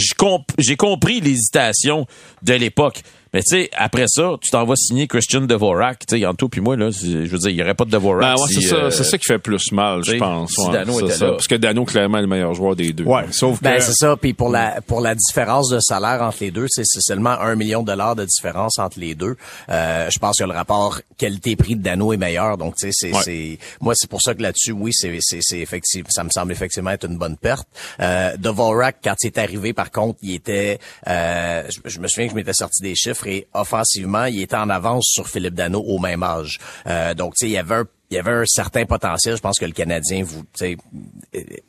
[0.58, 2.06] j'ai compris l'hésitation
[2.42, 3.02] de l'époque.
[3.36, 6.06] Mais tu sais, après ça, tu t'en vas signer Christian Devorak.
[6.06, 8.22] Tu sais, toi puis moi, là, je veux dire, il n'y aurait pas de Devorak.
[8.22, 10.52] Ben, ouais, si, c'est ça, euh, c'est ça qui fait plus mal, je pense.
[10.52, 11.26] si ouais, Dano c'est était ça.
[11.26, 11.30] là.
[11.32, 13.04] Parce que Dano, clairement, est le meilleur joueur des deux.
[13.04, 13.64] Ouais, sauf que.
[13.64, 14.16] Ben c'est ça.
[14.16, 17.56] Puis pour la pour la différence de salaire entre les deux, c'est c'est seulement un
[17.56, 19.36] million de dollars de différence entre les deux.
[19.68, 22.56] Euh, je pense que le rapport qualité-prix de Dano est meilleur.
[22.56, 23.20] Donc tu sais, c'est Ouais.
[23.22, 26.52] c'est moi c'est pour ça que là-dessus, oui, c'est c'est c'est effectivement, ça me semble
[26.52, 27.68] effectivement être une bonne perte.
[28.00, 32.30] Euh, Dvorak, quand c'est arrivé, par contre, il était, euh, je, je me souviens que
[32.32, 35.98] je m'étais sorti des chiffres et offensivement, il était en avance sur Philippe Dano au
[35.98, 36.58] même âge.
[36.86, 39.40] Euh, donc tu sais, il y avait un il y avait un certain potentiel, je
[39.40, 40.76] pense que le Canadien vous tu sais,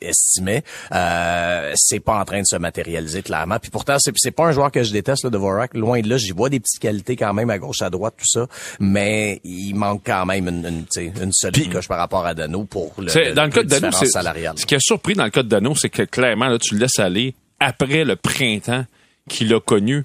[0.00, 0.62] estimait.
[0.92, 3.58] Euh, c'est pas en train de se matérialiser clairement.
[3.58, 5.74] Puis pourtant, c'est, c'est pas un joueur que je déteste là, de Vorak.
[5.74, 8.26] Loin de là, j'y vois des petites qualités quand même à gauche, à droite, tout
[8.28, 8.46] ça.
[8.78, 12.34] Mais il manque quand même une, une, tu sais, une solide coche par rapport à
[12.34, 14.54] Dano pour le, C'est- le- dans le cas la de Dano, différence c'est, salariale.
[14.58, 16.80] ce qui a surpris dans le cas de Dano, c'est que clairement, là, tu le
[16.82, 18.84] laisses aller après le printemps
[19.28, 20.04] qu'il a connu.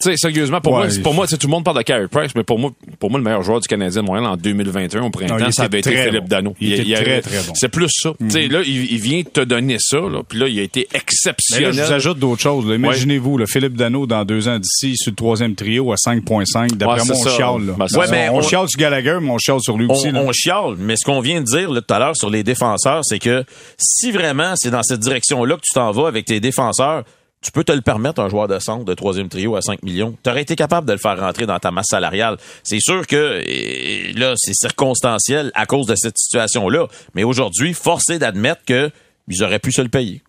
[0.00, 2.06] Tu sais, sérieusement, pour Ouais, moi, il- pour moi, tout le monde parle de Carey
[2.06, 5.02] Price, mais pour moi, pour moi, le meilleur joueur du Canadien de Montréal en 2021
[5.02, 6.28] au printemps, Non, il ça était avait été Philippe bon.
[6.28, 6.54] Dano.
[6.60, 7.52] Il était a- très, très bon.
[7.56, 8.12] C'est plus ça.
[8.20, 10.86] Tu sais, là, il, il vient te donner ça, là, puis là, il a été
[10.92, 11.72] Mais là, exceptionnel.
[11.72, 12.64] je vous ajoute d'autres choses.
[12.68, 12.76] là.
[12.76, 16.76] Imaginez-vous, le Philippe Dano, dans deux ans d'ici, sur le troisième trio à 5.5.
[16.76, 17.30] D'après Ouais, moi, c'est on ça.
[17.36, 17.66] chiale.
[17.66, 17.72] Là.
[17.76, 20.12] Ben, Ouais, mais on, on- chiale sur Gallagher, mais on chiale sur lui on, aussi.
[20.12, 20.22] là.
[20.24, 23.00] on chiale, mais ce qu'on vient de dire là, tout à l'heure sur les défenseurs,
[23.04, 23.42] c'est que
[23.78, 27.02] si vraiment c'est dans cette direction-là que tu t'en vas avec tes défenseurs,
[27.40, 30.16] tu peux te le permettre, un joueur de centre de troisième trio à 5 millions.
[30.22, 32.36] Tu aurais été capable de le faire rentrer dans ta masse salariale.
[32.64, 36.86] C'est sûr que euh, là, c'est circonstanciel à cause de cette situation-là.
[37.14, 38.90] Mais aujourd'hui, forcé d'admettre que
[39.28, 40.22] ils auraient pu se le payer.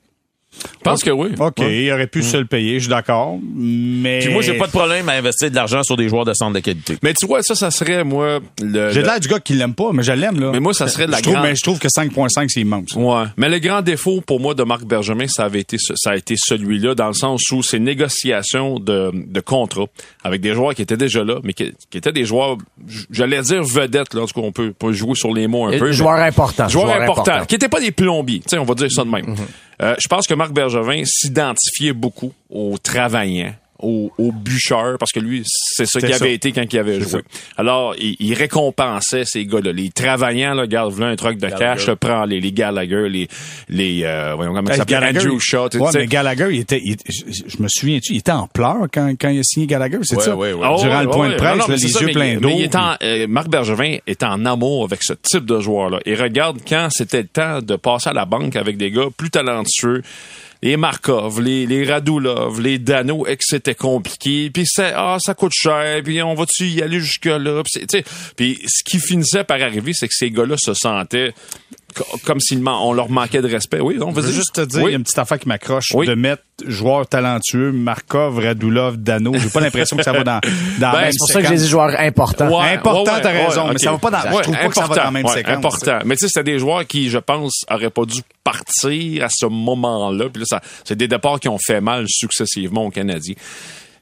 [0.51, 1.29] Je pense que oui.
[1.39, 1.83] OK, Ouais.
[1.83, 3.37] il aurait pu se le payer, je suis d'accord.
[3.55, 4.19] Mais.
[4.19, 6.53] Puis moi, j'ai pas de problème à investir de l'argent sur des joueurs de centre
[6.53, 6.97] de qualité.
[7.03, 8.89] Mais tu vois, ça, ça serait, moi, le...
[8.91, 10.49] J'ai le- l'air du gars qui l'aime pas, mais je l'aime, là.
[10.51, 12.61] Mais moi, ça serait de la je trouve, grande- Mais je trouve que 5.5, c'est
[12.61, 12.93] immense.
[12.95, 13.23] Ouais.
[13.37, 16.35] Mais le grand défaut pour moi de Marc Bergevin, ça avait été ça a été
[16.37, 19.85] celui-là dans le sens où ces négociations de, de contrat
[20.23, 22.57] avec des joueurs qui étaient déjà là, mais qui, qui étaient des joueurs,
[23.11, 25.77] j'allais dire vedettes là, en tout cas on peut pas jouer sur les mots un
[25.77, 25.87] peu.
[25.87, 26.67] mais- Joueur important.
[26.67, 27.45] joueurs joueur importants, important.
[27.45, 29.35] qui n'étaient pas des plombiers, tu sais, on va dire ça de même.
[29.81, 35.19] Euh, je pense que Marc Bergevin s'identifiait beaucoup aux travaillants, aux, aux bûcheurs, parce que
[35.19, 37.21] lui, c'est ça qu'il avait été quand il avait joué.
[37.57, 39.71] Alors, il, il récompensait ces gars-là.
[39.71, 43.27] Les travaillants, là, regarde, voilà un truc de cash, je prends les, les Gallagher, les,
[43.69, 47.23] les, euh, voyons comment ça s'appelle, Andrew Shaw, Ouais, mais Gallagher, il était, il- je,
[47.47, 50.23] je me souviens-tu, il était en pleurs quand, quand il a signé Gallagher, c'est Ouais,
[50.23, 50.35] ça?
[50.35, 50.59] ouais, ouais.
[50.59, 52.47] Durant ouais, le point de presse, non, non, là, les ça, yeux mais- pleins d'eau.
[52.49, 55.99] Mais il est en, euh, Marc Bergevin est en amour avec ce type de joueur-là.
[56.05, 59.29] Et regarde, quand c'était le temps de passer à la banque avec des gars plus
[59.29, 60.01] talentueux,
[60.61, 63.43] les Markov, les, les Radulov, les Dano, et que
[63.75, 67.61] compliqué, puis c'est ah ça coûte cher, puis on va-tu y aller jusque là,
[68.35, 71.33] puis ce qui finissait par arriver, c'est que ces gars-là se sentaient
[72.25, 73.79] comme man- on leur manquait de respect.
[73.79, 74.89] Oui, on faisait juste te dire, Oui.
[74.89, 76.07] il y a une petite affaire qui m'accroche Oui.
[76.07, 79.31] de mettre joueurs talentueux, Markov, Radulov, Dano.
[79.35, 80.39] J'ai pas l'impression que ça va dans, dans
[80.79, 82.47] Ben, la même C'est pour ça que j'ai dit joueur important.
[82.47, 84.75] Ouais, Important, ouais, t'as ouais, raison, mais ça va pas dans- je trouve pas que
[84.75, 85.99] ça va dans la même ouais, séquence, Important.
[86.05, 89.45] Mais tu sais, c'était des joueurs qui, je pense, auraient pas dû partir à ce
[89.45, 90.25] moment-là.
[90.29, 93.35] Puis là, ça, c'est des départs qui ont fait mal successivement aux Canadiens.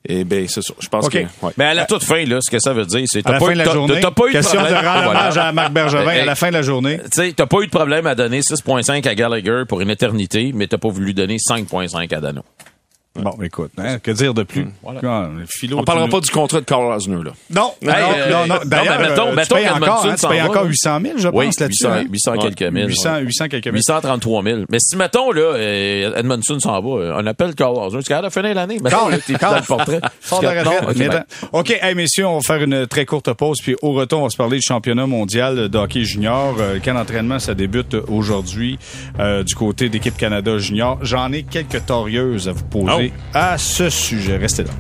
[0.10, 0.74] Et ben, c'est ça.
[0.80, 1.18] Je pense que.
[1.18, 1.52] ouais.
[1.58, 3.54] Mais à la toute fin, là, ce que ça veut dire, c'est t'as pas eu
[3.54, 4.86] de la t'as- journée, pas eu de question de problème.
[4.86, 5.20] rendre Voilà.
[5.22, 7.00] hommage à Marc Bergevin Hey, à la fin de la journée.
[7.12, 10.52] Tu sais, t'as pas eu de problème à donner 6.5 à Gallagher pour une éternité,
[10.56, 12.42] mais t'as pas voulu donner 5.5 à Dano.
[13.18, 14.68] Bon, écoute, hein, que dire de plus?
[14.86, 17.32] Ah, le philo, On parlera pas du contrat de Carl Osner, là.
[17.50, 18.60] Non, non, Hey, euh, non, non.
[18.66, 20.70] D'ailleurs, mettons- euh, mettons tu payes encore, hein, tu payes encore là.
[20.70, 21.84] 800 000, je Oui, pense, là-dessus.
[21.86, 22.06] 800, hein?
[22.10, 22.38] 800 Ouais.
[22.40, 22.88] quelques mille.
[22.88, 23.76] 800, 800 quelques mille.
[23.78, 24.60] 833 000.
[24.70, 28.00] Mais si, mettons, là, euh, Edmondson s'en va, euh, on appelle Carl Hauser.
[28.00, 28.80] Tu capable de finir l'année?
[28.82, 30.02] Mettons, là, t'es dans le portrait.
[30.22, 31.26] Fort de retraite.
[31.52, 31.76] ok, ben.
[31.88, 34.38] hey, messieurs, on va faire une très courte pause, puis au retour, on va se
[34.38, 36.56] parler du championnat mondial de hockey junior.
[36.58, 38.78] Le camp d'entraînement, ça débute aujourd'hui
[39.20, 41.00] euh, du côté d'équipe Canada junior?
[41.02, 44.38] J'en ai quelques torieuses à vous poser à ce sujet.
[44.38, 44.72] Restez là.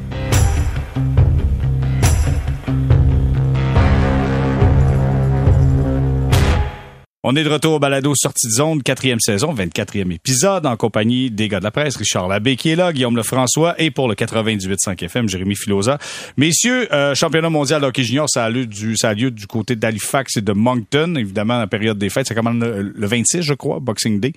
[7.29, 11.29] On est de retour au balado Sortie de zone, quatrième saison, 24e épisode, en compagnie
[11.29, 14.15] des gars de la presse, Richard Labbé qui est là, Guillaume Lefrançois et pour le
[14.15, 15.97] 98.5 FM, Jérémy Filosa.
[16.37, 19.45] Messieurs, euh, championnat mondial de hockey junior, ça a lieu du, ça a lieu du
[19.45, 22.29] côté d'Halifax et de Moncton, évidemment, la période des fêtes.
[22.29, 24.31] Ça commence le, le 26, je crois, Boxing Day.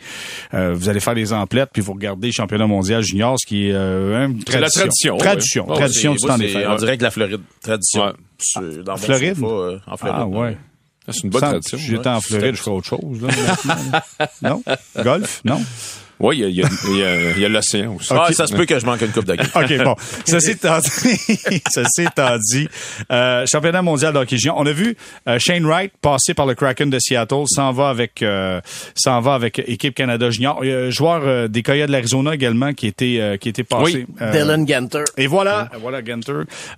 [0.55, 3.69] Euh, vous allez faire les emplettes, puis vous regardez le championnat mondial junior, ce qui
[3.69, 5.17] est euh, une C'est la tradition.
[5.17, 6.67] tradition, Tradition, tradition du temps des fêtes.
[6.67, 7.41] En direct de la Floride.
[7.63, 8.03] Tradition.
[8.03, 8.83] Ouais.
[8.85, 9.37] Dans Floride?
[9.45, 10.19] euh, en Floride.
[10.19, 10.57] Ah ouais.
[11.09, 11.79] C'est une bonne tradition.
[11.79, 13.23] J'étais en Floride, je ferais autre chose.
[13.23, 14.05] Là.
[14.43, 14.63] non?
[15.03, 15.41] Golf?
[15.45, 15.63] Non?
[16.21, 18.09] Oui, il y a, il y a, il y a- il y a l'océan aussi.
[18.13, 19.47] Ah, ça se peut que je manque une coupe de game.
[19.55, 19.95] OK, bon.
[20.27, 22.69] Ceci étant dit, ceci étant dit
[23.11, 24.57] euh, championnat mondial de hockey junior.
[24.59, 24.97] On a vu
[25.29, 28.61] euh, Shane Wright passer par le Kraken de Seattle, s'en va avec euh,
[28.95, 30.59] s'en va avec équipe Canada junior.
[30.63, 33.49] Il y a un joueur euh, des Coyotes de l'Arizona également qui était euh, qui
[33.49, 34.07] était passé.
[34.07, 35.05] Oui, euh, Dylan Genter.
[35.17, 36.33] et voilà, voilà Gunter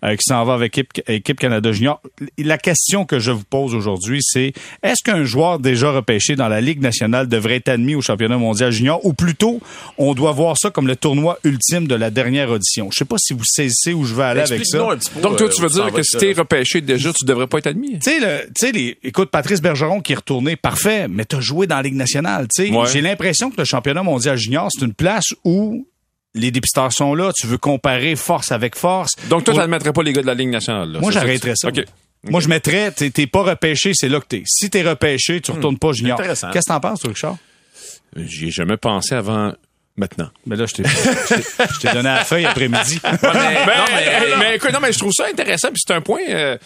[0.05, 2.01] euh, qui s'en va avec équipe, équipe Canada Junior.
[2.39, 4.53] La question que je vous pose aujourd'hui, c'est
[4.83, 8.71] est-ce qu'un joueur déjà repêché dans la Ligue nationale devrait être admis au championnat mondial
[8.71, 9.61] junior ou plutôt
[9.99, 12.91] on doit voir ça comme le tournoi ultime de la dernière audition?
[12.93, 14.57] Je sais pas si vous saisissez où je vais aller avec ça.
[14.57, 16.33] Explique-nous un petit peu, Donc, toi, euh, tu veux où ça dire que si t'es
[16.33, 17.99] repêché déjà, tu devrais pas être admis?
[17.99, 21.77] Tu sais, tu les, écoute, Patrice Bergeron qui est retourné, parfait, mais t'as joué dans
[21.77, 22.47] la Ligue nationale.
[22.55, 22.87] Tu sais, Ouais.
[22.93, 25.87] j'ai l'impression que le championnat mondial junior, c'est une place où
[26.35, 29.13] les dépisteurs sont là, tu veux comparer force avec force.
[29.29, 30.91] Donc, toi, Pour- t'admettrais pas les gars de la Ligue nationale.
[30.93, 31.01] là.
[31.01, 31.71] Moi, ça j'arrêterais tu- ça.
[32.31, 34.43] Moi, je mettrais, t'es pas repêché, c'est là que t'es.
[34.47, 36.19] Si t'es repêché, tu retournes pas junior.
[36.19, 36.51] Intéressant.
[36.53, 37.37] Qu'est-ce que t'en penses, toi, Richard?
[38.17, 39.53] J'y ai jamais pensé avant
[39.97, 40.29] maintenant.
[40.47, 40.89] Mais là, je t'ai je
[41.35, 43.01] t'ai- je t'ai donné la feuille après-midi.
[43.05, 46.21] mais, non, mais, mais écoute, non, mais je trouve ça intéressant, puis c'est un point.
[46.29, 46.57] euh,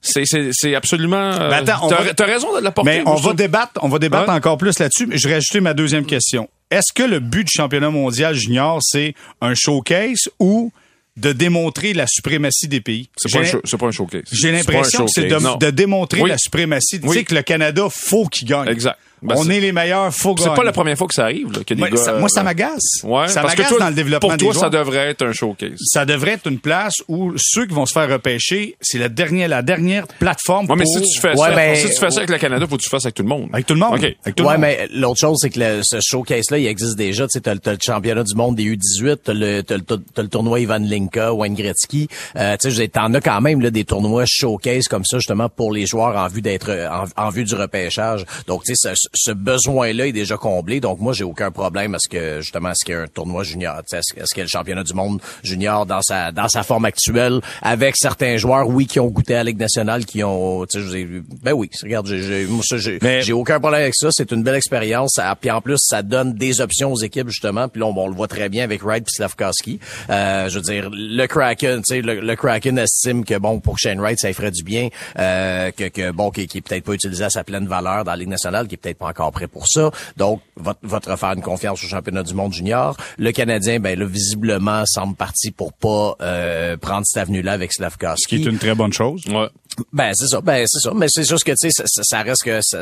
[0.00, 1.16] c'est, c'est, c'est absolument.
[1.32, 2.90] euh, attends, t'as, va- t'as raison de l'apporter.
[2.90, 4.34] Mais on va débattre, on va débattre Ouais.
[4.36, 5.06] encore plus là-dessus.
[5.06, 6.48] mais Je vais ajouter ma deuxième question.
[6.70, 10.70] Est-ce que le but du championnat mondial junior, c'est un showcase ou
[11.16, 13.08] de démontrer la suprématie des pays?
[13.16, 14.22] C'est pas, un c'est pas un showcase.
[14.30, 16.30] J'ai C'est l'impression un que c'est de, démontrer Oui.
[16.30, 17.00] la suprématie.
[17.00, 17.16] Tu Oui.
[17.16, 18.68] sais que le Canada, faut qu'il gagne.
[18.68, 18.98] Exact.
[19.22, 21.60] Ben, on est les meilleurs, faut C'est pas la première fois que ça arrive, là,
[21.64, 21.96] que des Moi, gars.
[21.96, 22.82] ça, moi, ça euh, m'agace.
[23.02, 24.64] Ouais, ça parce que m'agace dans le développement Pour des toi, joueurs.
[24.64, 25.78] ça devrait être un showcase.
[25.80, 29.48] ça devrait être une place où ceux qui vont se faire repêcher, c'est la dernière,
[29.48, 32.18] la dernière plateforme Ouais, mais si tu fais Ouais, ça, mais- si tu fais ça
[32.18, 33.48] avec le Canada, faut que tu fasses avec tout le monde.
[33.52, 33.94] Avec tout le monde.
[33.94, 34.04] OK.
[34.24, 34.62] Avec tout le Ouais, monde.
[34.62, 37.24] mais l'autre chose, c'est que le- ce showcase-là, il existe déjà.
[37.24, 39.82] Tu sais, t'as, le- t'as le championnat du monde des U18, t'as le, t'as le,
[39.82, 42.08] t'as le tournoi Ivan Linka, Wayne Gretzky.
[42.36, 45.04] Euh, tu sais, je veux dire, t'en as quand même là, des tournois showcase comme
[45.04, 48.24] ça, justement, pour les joueurs en vue d'être, en, en vue du repêchage.
[48.46, 50.80] Donc, tu sais, ce, ce besoin-là est déjà comblé.
[50.80, 53.44] Donc moi, j'ai aucun problème à ce que justement, est-ce qu'il y a un tournoi
[53.44, 56.84] junior, est-ce qu'il y a le championnat du monde junior dans sa dans sa forme
[56.84, 60.80] actuelle, avec certains joueurs, oui, qui ont goûté à la Ligue nationale, qui ont, tu
[60.88, 61.06] sais,
[61.42, 64.08] ben oui, regarde, j'ai moi ça, j'ai j'ai aucun problème avec ça.
[64.10, 65.18] C'est une belle expérience.
[65.40, 67.68] Puis en plus, ça donne des options aux équipes justement.
[67.68, 69.80] Puis là, on, le voit très bien avec Wright et Slavkowski.
[70.10, 74.00] Euh, je veux dire, le Kraken, tu sais, le, Kraken estime que bon pour Shane
[74.00, 77.24] Wright, ça ferait du bien, euh, que, que bon, qui, qui est peut-être pas utilisé
[77.24, 79.66] à sa pleine valeur dans la Ligue nationale, qui est peut-être pas encore prêt pour
[79.68, 79.90] ça.
[80.16, 82.96] Donc, votre votre faire une confiance au championnat du monde junior.
[83.18, 88.22] Le Canadien, ben là, visiblement, semble parti pour pas euh, prendre cette avenue-là avec Slavkowski.
[88.22, 89.24] Ce qui est une très bonne chose.
[89.26, 89.48] Ouais.
[89.92, 92.42] Ben c'est ça, ben c'est ça, mais c'est juste que tu sais ça, ça, reste
[92.42, 92.80] que ça,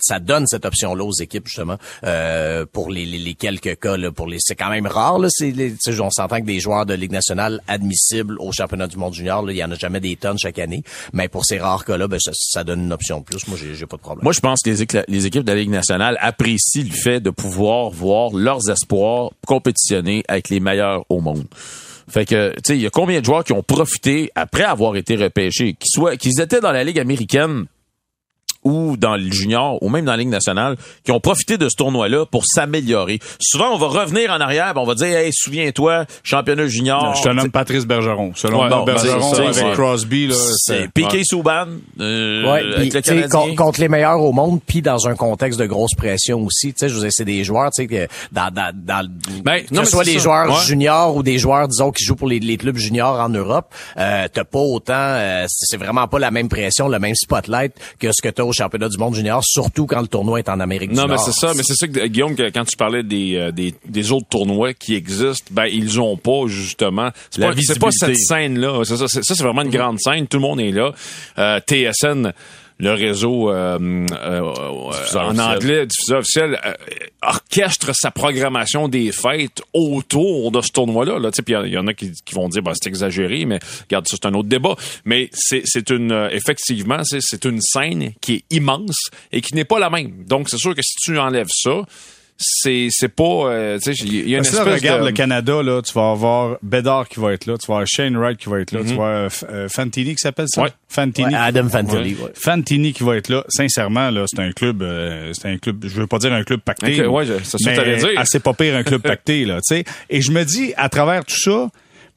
[0.00, 4.12] ça, donne cette option là aux équipes justement euh, pour les, les, quelques cas là,
[4.12, 5.52] pour les c'est quand même rare là, c'est
[6.00, 9.52] on s'entend que des joueurs de Ligue nationale admissibles au championnat du monde junior là,
[9.52, 12.06] il y en a jamais des tonnes chaque année, mais pour ces rares cas là,
[12.06, 13.46] ben ça, ça donne une option de plus.
[13.48, 14.22] Moi j'ai, j'ai pas de problème.
[14.22, 17.90] Moi je pense que les, les équipes de Ligue nationale apprécient le fait de pouvoir
[17.90, 21.46] voir leurs espoirs compétitionner avec les meilleurs au monde.
[22.08, 24.96] Fait que, tu sais, il y a combien de joueurs qui ont profité après avoir
[24.96, 27.66] été repêchés, qu'ils soient, qu'ils étaient dans la Ligue américaine
[28.66, 31.76] ou dans le junior ou même dans la Ligue nationale qui ont profité de ce
[31.76, 33.20] tournoi-là pour s'améliorer.
[33.40, 37.14] Souvent, on va revenir en arrière, on va dire, hey, souviens-toi, championnat junior.
[37.14, 38.32] je te nomme Patrice Bergeron.
[38.34, 41.66] Selon ouais, Bergeron avec Crosby, là, c'est Piqué Souban,
[42.00, 42.44] euh,
[42.76, 46.72] avec le contre les meilleurs au monde, puis dans un contexte de grosse pression aussi.
[46.72, 49.08] Tu sais, je vous c'est des joueurs, tu sais, que dans, dans, dans
[49.44, 52.40] ben, que ce soit des joueurs juniors ou des joueurs, disons, qui jouent pour les,
[52.40, 56.48] les clubs juniors en Europe, euh, t'as pas autant, euh, c'est vraiment pas la même
[56.48, 60.00] pression, le même spotlight que ce que t'as au championnat du monde junior, surtout quand
[60.00, 61.08] le tournoi est en Amérique du Nord.
[61.08, 61.52] Non, mais c'est ça.
[61.56, 64.94] Mais c'est ça que, Guillaume, quand tu parlais des, euh, des, des, autres tournois qui
[64.94, 67.10] existent, ben, ils ont pas, justement.
[67.30, 68.84] C'est pas, pas cette scène-là.
[68.84, 70.26] Ça, ça c'est vraiment une grande scène.
[70.26, 70.92] Tout le monde est là.
[71.38, 72.32] Euh, TSN,
[72.78, 74.52] le réseau euh, euh,
[75.14, 76.74] en anglais, diffuseur officiel, euh,
[77.22, 81.18] orchestre sa programmation des fêtes autour de ce tournoi-là.
[81.18, 83.58] Là, il y, en a qui, vont dire bah c'est exagéré, mais
[83.88, 84.76] regarde, ça c'est un autre débat.
[85.04, 89.88] Mais c'est une effectivement, c'est une scène qui est immense et qui n'est pas la
[89.88, 90.24] même.
[90.26, 91.82] Donc c'est sûr que si tu enlèves ça,
[92.38, 95.80] c'est c'est pas euh, tu sais il y a une espèce regarde le Canada là
[95.80, 98.60] tu vas avoir Bedard qui va être là tu vas avoir Shane Wright qui va
[98.60, 98.96] être là tu mhm.
[98.96, 100.62] vas avoir euh, Fantini qui s'appelle ça?
[100.62, 100.68] Ouais.
[100.88, 102.32] Fantini Adam Fantini ouais.
[102.34, 105.94] Fantini qui va être là sincèrement là c'est un club euh, c'est un club je
[106.00, 108.08] veux pas dire un club pacté okay, ouais, c'est ça mais dire.
[108.16, 111.24] assez pas pire un club pacté là tu sais et je me dis à travers
[111.24, 111.68] tout ça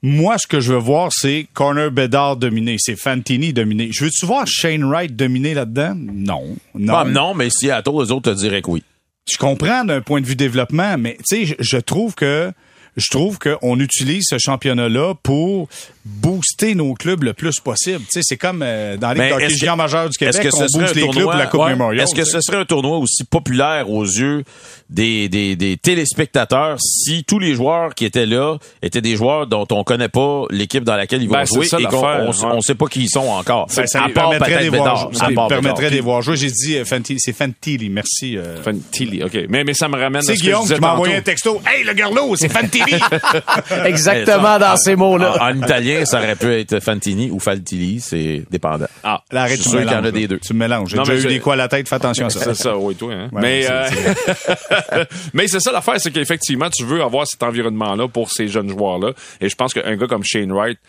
[0.02, 3.90] moi, ce que je veux voir, c'est Corner Bedard dominé, c'est Fantini dominé.
[3.92, 5.94] Je veux-tu voir Shane Wright dominé là-dedans?
[5.94, 6.56] Non.
[6.74, 6.94] Non.
[6.96, 8.84] Ah, non, mais si à toi, les autres te diraient que oui
[9.32, 12.52] je comprends d'un point de vue développement, mais tu sais, je, trouve que
[12.98, 15.70] je trouve qu'on utilise ce championnat-là pour
[16.06, 18.00] booster nos clubs le plus possible.
[18.00, 21.08] Tu sais, c'est comme euh, dans les hockey majeurs du Québec, que on booste les
[21.08, 22.04] clubs pour la Coupe Memorial.
[22.04, 24.44] Est-ce que ce serait un tournoi aussi populaire aux yeux
[24.90, 29.68] des, des, des, téléspectateurs si tous les joueurs qui étaient là étaient des joueurs dont
[29.72, 32.88] on connaît pas l'équipe dans laquelle ils vont ben, jouer et qu'on on, sait pas
[32.88, 33.68] qui ils sont encore.
[33.76, 36.38] Ben, ça permettrait, des voir, ça permettrait des voir jouer.
[36.38, 36.84] J'ai dit euh,
[37.18, 38.36] c'est Fantilli, merci.
[38.38, 38.62] Euh.
[38.64, 39.38] Fantilli, OK.
[39.50, 41.62] Mais, mais ça me ramène à ce Guillaume que je qui m'a envoyé un texto.
[41.68, 42.79] Hey, le garlot, c'est Fantilli!
[43.86, 45.38] Exactement dans ces mots-là.
[45.42, 48.88] En, italien, ça aurait pu être Fantini ou Faltilli, c'est dépendant.
[49.04, 50.12] Ah, là, arrête, tu mélanges.
[50.12, 50.40] des deux.
[50.40, 50.90] Tu me mélanges.
[50.90, 52.40] J'ai déjà eu des coups à la tête, fais attention à ça.
[52.40, 53.14] C'est ça, oui, toi.
[53.14, 53.30] Hein.
[53.32, 53.90] mais euh,
[55.34, 59.14] mais c'est ça l'affaire, c'est qu'effectivement, tu veux avoir cet environnement-là pour ces jeunes joueurs-là.
[59.42, 60.80] Et je pense qu'un gars comme Shane Wright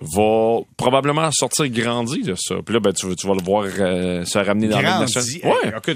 [0.00, 2.56] va probablement sortir grandi de ça.
[2.64, 5.20] Puis là, ben, tu, tu vas le voir euh, se ramener dans la nation.
[5.44, 5.94] Ouais.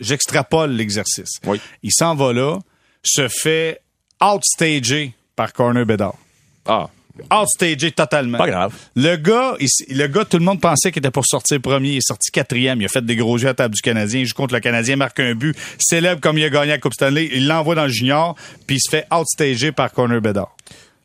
[0.00, 1.40] j'extrapole l'exercice.
[1.44, 1.60] Oui.
[1.82, 2.58] Il s'en va là,
[3.02, 3.80] se fait
[4.22, 6.16] outstager par Corner Bedard.
[6.66, 6.88] Ah
[7.30, 8.38] outstagé totalement.
[8.38, 8.74] Pas grave.
[8.96, 9.56] Le gars,
[9.88, 11.90] le gars, tout le monde pensait qu'il était pour sortir premier.
[11.90, 12.80] Il est sorti quatrième.
[12.80, 14.20] Il a fait des gros jeux à table du Canadien.
[14.20, 15.56] Il joue contre le Canadien, marque un but.
[15.78, 17.30] Célèbre comme il a gagné la Coupe Stanley.
[17.32, 18.34] Il l'envoie dans le junior,
[18.66, 20.54] puis il se fait outstager par Corner Bedard.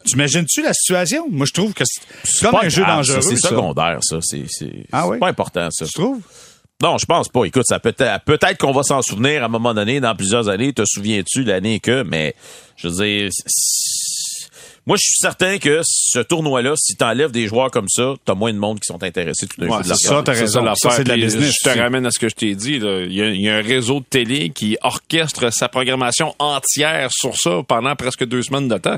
[0.06, 1.28] Tu imagines-tu la situation?
[1.30, 3.22] Moi, je trouve que c'est comme un jeu dangereux.
[3.22, 4.20] C'est secondaire, ça.
[4.22, 4.46] C'est
[4.92, 5.20] ah oui?
[5.20, 5.86] pas important, ça.
[5.86, 6.22] Tu trouves?
[6.82, 7.44] Non, je pense pas.
[7.44, 10.48] Écoute, ça peut être peut-être qu'on va s'en souvenir à un moment donné, dans plusieurs
[10.48, 10.72] années.
[10.72, 12.36] Te souviens-tu l'année que, mais
[12.78, 13.30] je veux dire,
[14.90, 18.34] moi, je suis certain que ce tournoi-là, si tu enlèves des joueurs comme ça, t'as
[18.34, 20.66] moins de monde qui sont intéressés tout d'un C'est ça, t'as raison.
[20.74, 21.54] Ça, c'est de la business.
[21.64, 22.78] Je te ramène à ce que je t'ai dit.
[22.82, 27.96] Il y, a, un réseau de télé qui orchestre sa programmation entière sur ça pendant
[27.96, 28.98] presque deux semaines de temps.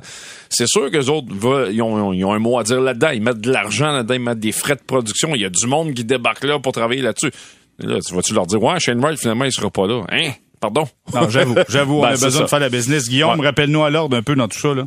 [0.50, 1.28] C'est sûr que les autres,
[1.72, 3.10] ils ont, ils ont un mot à dire là-dedans.
[3.10, 5.36] Ils mettent de l'argent là-dedans, ils mettent des frais de production.
[5.36, 7.32] Il y a du monde qui débarque là pour travailler là-dessus.
[7.82, 10.04] Là, tu vas-tu leur dire, ouais, Shane Wright, finalement, il sera pas là.
[10.10, 10.32] Hein?
[10.62, 10.88] Pardon?
[11.14, 12.42] Non, j'avoue, j'avoue, on Ben, a besoin ça.
[12.44, 13.10] de faire la business.
[13.10, 13.48] Guillaume, Ouais.
[13.48, 14.84] rappelle-nous à l'ordre un peu dans tout ça, là.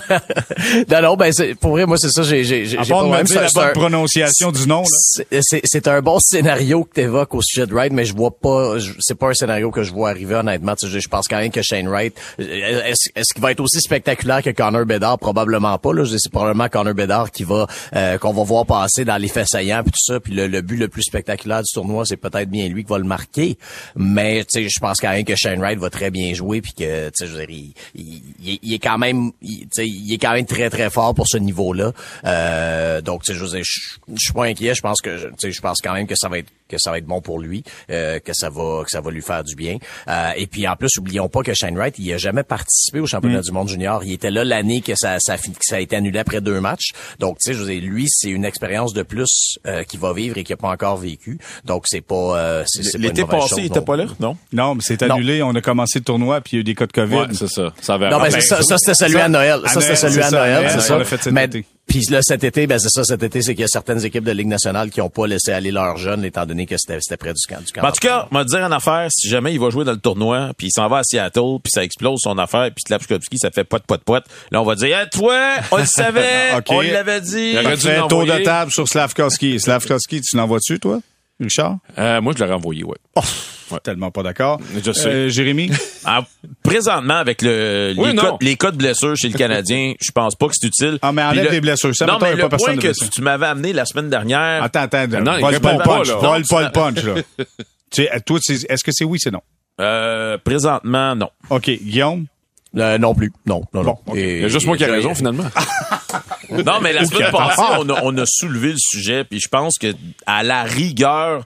[0.90, 2.92] non, non, ben, c'est, pour vrai, moi, c'est ça, j'ai, j'ai, j'ai pas de de
[2.94, 3.26] me problème.
[3.26, 5.38] dire la C'est un- bonne prononciation du nom, là.
[5.42, 8.76] C'est- un bon scénario que tu évoques au sujet de Wright, mais je vois pas,
[9.00, 10.74] c'est pas un scénario que je vois arriver honnêtement.
[10.76, 12.82] Tu sais, Je pense quand même que Shane Wright, euh,
[13.14, 15.18] est-ce qu'il va être aussi spectaculaire que Connor Bedard?
[15.18, 15.92] Probablement pas.
[15.92, 17.66] Là, c'est probablement Connor Bedard qui va,
[17.96, 20.20] euh, qu'on va voir passer dans les faits saillants puis tout ça.
[20.20, 22.98] Puis le, le but le plus spectaculaire du tournoi, c'est peut-être bien lui qui va
[22.98, 23.58] le marquer.
[23.96, 26.72] Mais tu sais, je pense quand même que Shane Wright va très bien jouer puis
[26.72, 29.60] que tu sais, je veux dire, il, il- il est- il est quand même, il,
[29.62, 31.92] tu sais, il est quand même très très fort pour ce niveau-là.
[32.24, 33.80] Euh, donc tu sais, je veux dire, je
[34.14, 34.74] je suis pas inquiet.
[34.74, 36.76] Je pense que, je- tu sais, je pense quand même que ça va être que
[36.78, 39.42] ça va être bon pour lui, euh, que ça va que ça va lui faire
[39.42, 39.78] du bien.
[40.06, 43.06] Euh, et puis en plus, oublions pas que Shane Wright, il a jamais participé au
[43.06, 44.04] championnat du monde junior.
[44.04, 46.40] Il était là l'année que ça ça, a fini- que ça a été annulé après
[46.40, 46.90] deux matchs.
[47.18, 50.12] Donc tu sais, je veux dire, lui, c'est une expérience de plus euh, qu'il va
[50.12, 51.38] vivre et qu'il a pas encore vécu.
[51.64, 54.06] Donc c'est pas euh, c'est c'est pas une L'été passé, chose il était pas là,
[54.20, 54.36] non?
[54.52, 55.42] Non, mais c'est Annulé.
[55.42, 57.14] On a commencé le tournoi, puis il y a eu des cas de COVID.
[57.16, 57.72] Ouais, c'est ça.
[57.80, 59.60] Ça avait Non, ben, ben, c'est ça, ça c'était celui ça, à Noël.
[59.66, 60.98] Ça, c'était celui à Noël, c'est on ça.
[60.98, 61.64] l'a fait cet Mais- été.
[61.86, 64.22] Puis là, cet été, ben c'est ça, cet été, c'est qu'il y a certaines équipes
[64.22, 67.16] de Ligue nationale qui ont pas laissé aller leurs jeunes, étant donné que c'était c'était
[67.16, 67.60] près du camp.
[67.66, 69.84] Du camp Mais en tout cas, m'a dire une affaire, si jamais il va jouer
[69.84, 72.82] dans le tournoi, puis il s'en va à Seattle, puis ça explose son affaire, puis
[72.86, 74.22] Slapskowski, ça fait pot, pot, pot.
[74.52, 75.36] Là, on va dire, hey, toi,
[75.72, 76.66] on le savait, Ok.
[76.68, 77.54] on l'avait dit.
[77.54, 79.58] Il aurait dû tour de table sur Slavkovski.
[79.58, 81.00] Slavkovski, tu l'envoies-tu, toi,
[81.40, 81.76] Richard?
[81.98, 82.96] Euh, moi, je l'aurais envoyé, ouais.
[83.84, 84.60] Tellement pas d'accord.
[84.84, 85.08] Je sais.
[85.08, 85.70] Euh, Jérémy?
[86.04, 86.24] Ah,
[86.62, 90.34] présentement, avec le, Oui, les, cas, les cas de blessures chez le Canadien, je pense
[90.34, 90.98] pas que c'est utile.
[91.02, 91.94] Ah, mais enlève le- les blessures.
[91.94, 93.74] Ça, non, mais il y a le pas personne point que tu, tu m'avais amené
[93.74, 95.06] la semaine dernière, Attends, attends.
[95.22, 96.08] non, vole pas le punch.
[96.08, 96.14] là.
[96.16, 97.14] Vole Non, pas le punch, là.
[97.90, 99.42] Tu sais, toi, c'est- est-ce que c'est oui, c'est non?
[99.80, 101.28] euh, présentement, non.
[101.50, 101.70] OK.
[101.70, 102.24] Guillaume?
[102.76, 103.32] Euh, non plus.
[103.46, 103.96] Non, non, non.
[104.06, 104.16] Bon, ok.
[104.18, 105.44] Et- Il y a juste moi qui ai raison, finalement.
[106.50, 109.78] Non, mais la semaine passée, on a, on a soulevé le sujet, puis je pense
[109.78, 109.94] que
[110.26, 111.44] à la rigueur,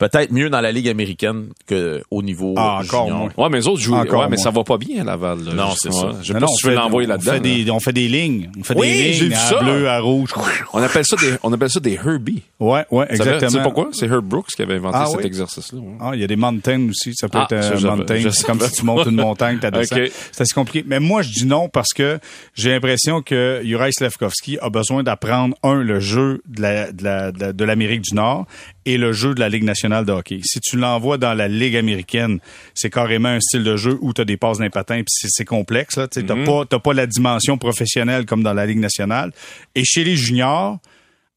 [0.00, 3.18] peut-être mieux dans la Ligue américaine qu'au niveau Ah, encore junior.
[3.20, 3.30] moins.
[3.36, 3.94] Ouais, mais les autres jouent.
[3.94, 4.42] Encore Ouais, mais moins.
[4.42, 5.44] ça va pas bien à Laval.
[5.44, 6.08] là, Non, c'est ça.
[6.20, 7.32] Je sais pas non, si tu veux on fait- l'envoyer on là-dedans.
[7.34, 8.50] fait des- On fait des lignes.
[8.58, 9.62] On fait Oui, des lignes vu à ça.
[9.62, 10.30] bleu, à rouge.
[10.72, 12.42] On appelle ça des, on appelle ça des Herbie.
[12.58, 13.38] Ouais, ouais, exactement.
[13.50, 13.88] Tu sais pourquoi?
[13.92, 15.26] C'est Herb Brooks qui avait inventé Ah cet oui?
[15.26, 15.78] exercice-là.
[15.78, 15.94] ouais.
[16.00, 17.12] Ah, il y a des mountains aussi.
[17.14, 18.22] Ça peut Ah, être ça, un mountain.
[18.32, 19.96] C'est comme si tu montes une montagne, tu descends.
[20.00, 20.10] Ok.
[20.32, 20.84] C'est assez compliqué.
[20.88, 22.18] Mais moi, je dis non parce que
[22.54, 27.32] j'ai l'impression que Juraj Slavkovski a besoin d'apprendre, un, le jeu de la- de la-
[27.32, 28.46] de la- de l'Amérique du Nord
[28.86, 30.40] et le jeu de la Ligue nationale de hockey.
[30.42, 32.40] Si tu l'envoies dans la Ligue américaine,
[32.74, 35.44] c'est carrément un style de jeu où tu as des passes d'un patin puis c'est
[35.44, 35.98] complexe.
[36.12, 39.32] Tu n'as pas, t'as pas la dimension professionnelle comme dans la Ligue nationale.
[39.74, 40.78] Et chez les juniors,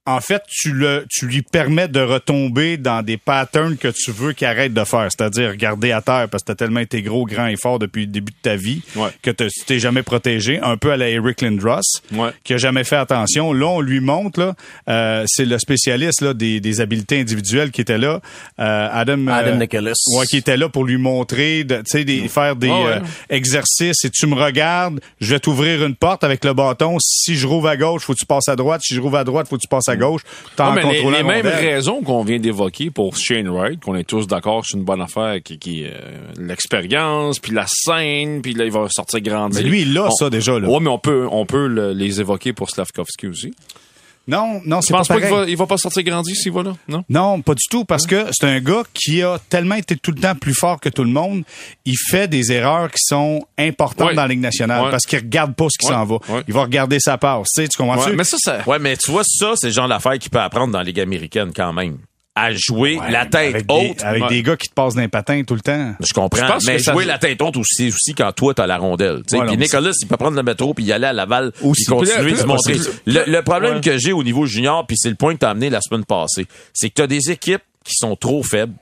[0.05, 4.33] en fait, tu le, tu lui permets de retomber dans des patterns que tu veux
[4.33, 7.47] qu'il arrête de faire, c'est-à-dire regarder à terre parce que t'as tellement été gros, grand
[7.47, 9.09] et fort depuis le début de ta vie Ouais.
[9.21, 11.79] que t'as- tu t'es jamais protégé, un peu à la Eric Lindros,
[12.11, 12.31] Ouais.
[12.43, 13.53] qui a jamais fait attention.
[13.53, 14.55] Là, on lui montre, là,
[14.89, 18.19] euh, c'est le spécialiste là, des, des habiletés individuelles qui était là,
[18.59, 19.93] euh, Adam, Adam euh, Nicholas.
[20.17, 22.91] ouais, qui était là pour lui montrer, de, tu sais, des, faire des Ah ouais.
[22.97, 22.99] euh,
[23.29, 24.03] exercices.
[24.03, 26.97] Et tu me regardes, je vais t'ouvrir une porte avec le bâton.
[26.99, 28.81] Si je rouvre à gauche, faut que tu passes à droite.
[28.83, 30.21] Si je rouvre à droite, faut que tu passes à gauche.
[30.55, 34.27] T'en Ouais, mais les, mêmes raisons qu'on vient d'évoquer pour Shane Wright, qu'on est tous
[34.27, 35.89] d'accord, c'est une bonne affaire, qui, qui euh,
[36.37, 39.61] l'expérience, puis la scène, puis là il va sortir grandir.
[39.61, 40.59] Mais lui, il a On- ça déjà.
[40.59, 40.67] Là.
[40.67, 43.53] Ouais, mais on peut, on peut le- les évoquer pour Slavkovski aussi.
[44.25, 46.63] Non, non, c'est pas pense pas qu'il va, il va pas sortir grandi s'il va
[46.63, 47.03] là, non?
[47.09, 50.21] Non, pas du tout, parce que c'est un gars qui a tellement été tout le
[50.21, 51.43] temps plus fort que tout le monde.
[51.83, 54.15] Il fait des erreurs qui sont importantes Ouais.
[54.15, 54.91] dans la Ligue nationale Ouais.
[54.91, 55.93] parce qu'il regarde pas ce qui Ouais.
[55.97, 56.15] s'en va.
[56.29, 56.43] Ouais.
[56.47, 57.47] Il va regarder sa passe.
[57.53, 58.11] Tu sais, tu comprends-tu?
[58.11, 58.59] Ouais, mais ça, ça.
[58.65, 61.01] Ouais, mais tu vois, ça, c'est le genre d'affaire qu'il peut apprendre dans la Ligue
[61.01, 61.97] américaine quand même.
[62.35, 63.97] À jouer Ouais, la tête avec haute.
[63.97, 64.29] Des, avec Ouais.
[64.29, 65.93] des gars qui te passent d'un patin tout le temps.
[65.99, 68.55] Je comprends, Je pense mais que ça- jouer la tête haute aussi, aussi quand toi
[68.55, 69.17] t'as la rondelle.
[69.17, 69.37] tu sais.
[69.39, 71.85] Ouais, puis Nicolas, il peut prendre le métro puis y aller à Laval Aussi.
[71.85, 72.73] continuer de montrer.
[72.73, 73.81] parce Le, le problème Ouais.
[73.81, 76.47] que j'ai au niveau junior, puis c'est le point que t'as amené la semaine passée,
[76.73, 78.73] c'est que t'as des équipes qui sont trop faibles,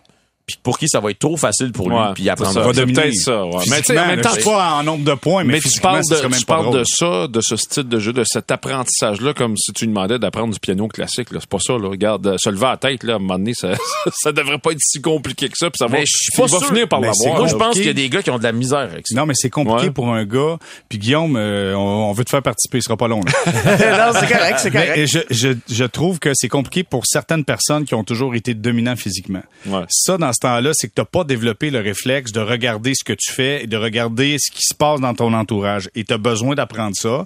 [0.51, 2.53] puis pour qui ça va être trop facile pour lui, Ouais, puis il apprend c'est
[2.53, 2.61] ça.
[2.61, 3.01] va dominer.
[3.01, 3.63] peut-être ça, ouais.
[3.69, 6.01] Mais tu sais, en même temps, pas en nombre de points, mais, Mais tu parles,
[6.09, 6.79] de, même tu pas parles drôle.
[6.79, 10.53] de ça, de ce style de jeu, de cet apprentissage-là, comme si tu demandais d'apprendre
[10.53, 11.31] du piano classique.
[11.31, 11.39] là.
[11.41, 11.73] C'est pas ça.
[11.73, 11.87] Là.
[11.89, 13.73] Regarde, euh, se lever à la tête, là, à un moment donné, ça,
[14.21, 15.69] ça devrait pas être si compliqué que ça.
[15.69, 16.67] Puis ça va, Mais je suis il pas va sûr.
[16.67, 17.37] finir par l'avoir.
[17.37, 19.15] Moi, je pense qu'il y a des gars qui ont de la misère avec ça.
[19.15, 19.91] Non, mais c'est compliqué Ouais.
[19.91, 20.57] pour un gars.
[20.89, 23.21] Puis Guillaume, euh, on, on veut te faire participer, ce sera pas long.
[23.21, 23.31] Là.
[24.11, 24.93] non, c'est correct, c'est correct.
[24.95, 28.53] Mais je, je, je trouve que c'est compliqué pour certaines personnes qui ont toujours été
[28.53, 29.41] dominants physiquement.
[29.67, 29.83] Ouais.
[29.89, 33.13] Ça, dans ce temps-là, c'est que t'as pas développé le réflexe de regarder ce que
[33.13, 35.89] tu fais et de regarder ce qui se passe dans ton entourage.
[35.95, 37.25] Et t'as besoin d'apprendre ça.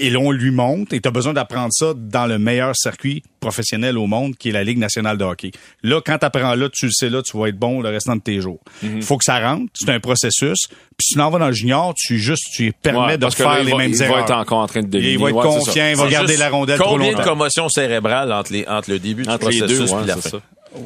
[0.00, 3.98] Et là, on lui montre, et t'as besoin d'apprendre ça dans le meilleur circuit professionnel
[3.98, 5.50] au monde, qui est la Ligue nationale de hockey.
[5.82, 8.22] Là, quand t'apprends là, tu le sais là, tu vas être bon le restant de
[8.22, 8.60] tes jours.
[8.82, 10.60] Il faut que ça rentre, c'est un processus.
[10.96, 13.22] Puis si tu l'en vas dans le junior, tu juste, tu lui permets Ouais, de
[13.22, 14.16] parce que faire là, il les va- mêmes il erreurs.
[14.16, 15.12] va être encore en train de dominer.
[15.12, 17.28] il va être Ouais, confiant, il va garder la rondelle trop Combien de longtemps.
[17.28, 20.30] commotions cérébrales entre, les, entre le début Entre du processus deux, ouais, la fin?
[20.30, 20.40] ça.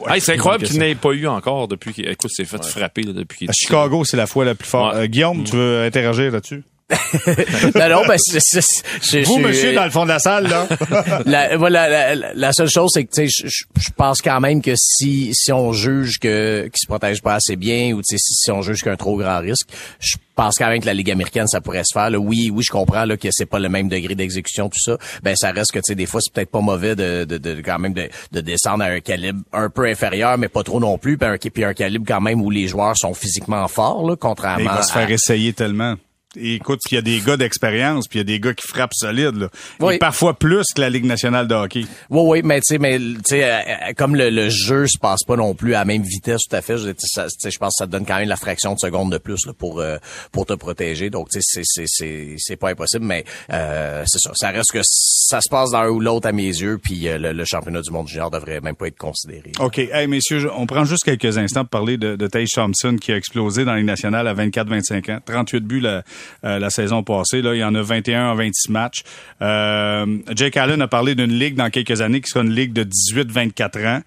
[0.09, 3.13] Hey, c'est incroyable qu'il n'ait pas eu encore depuis qu'il écoute, s'est fait frapper là,
[3.13, 4.95] depuis qu'il À Chicago, c'est la fois la plus forte.
[4.95, 5.03] Ouais.
[5.03, 6.63] Euh, Guillaume, tu veux interagir là-dessus?
[7.75, 10.69] non, non, ben, c'est, c'est- c'est- Vous, monsieur, dans le fond de la salle, là.
[11.27, 14.63] la, voilà, la, la- la seule chose, c'est que tu sais, je, pense quand même
[14.63, 18.19] que si si on juge que qu'il se protège pas assez bien ou tu sais,
[18.19, 19.67] si, si on juge qu'il y a un trop grand risque,
[19.99, 22.09] je pense quand même que la Ligue américaine, ça pourrait se faire.
[22.11, 22.19] là.
[22.19, 24.97] Oui, oui, je comprends là, que c'est pas le même degré d'exécution, tout ça.
[25.25, 27.61] Ben ça reste que tu sais, des fois, c'est peut-être pas mauvais de, de, de
[27.63, 30.99] quand même de, de descendre à un calibre un peu inférieur, mais pas trop non
[30.99, 34.13] plus, puis un, puis un calibre quand même où les joueurs sont physiquement forts, là,
[34.15, 35.97] Il contrairement va se à- faire essayer tellement.
[36.37, 38.95] Écoute, il y a des gars d'expérience, puis il y a des gars qui frappent
[38.95, 39.49] solide, là.
[39.81, 39.95] Oui.
[39.95, 41.85] Et parfois plus que la Ligue nationale de hockey.
[42.11, 44.99] Oui, oui, mais tu sais, mais tu sais, euh, euh, comme le, le jeu se
[44.99, 46.79] passe pas non plus à la même vitesse, tout à fait.
[46.79, 48.79] Je, ça, tu sais, je pense que ça te donne quand même la fraction de
[48.79, 49.97] seconde de plus là, pour euh,
[50.33, 51.11] pour te protéger.
[51.11, 54.31] Donc, tu sais, c'est c'est c'est c'est pas impossible, mais euh, c'est ça.
[54.35, 57.19] Ça reste que ça se passe dans un ou l'autre à mes yeux, puis euh,
[57.19, 59.53] le, le championnat du monde junior devrait même pas être considéré.
[59.59, 59.79] OK.
[59.79, 63.65] Hey, messieurs, on prend juste quelques instants pour parler de, de Thompson qui a explosé
[63.65, 65.19] dans la Ligue nationale à 24-25 ans.
[65.25, 66.03] 38 buts la,
[66.45, 67.43] euh, la saison passée.
[67.43, 69.03] Là, il y en a 21 en 26 matchs.
[69.43, 72.85] Euh, Jake Allen a parlé d'une ligue dans quelques années qui sera une ligue de
[72.85, 74.03] 18-24 ans.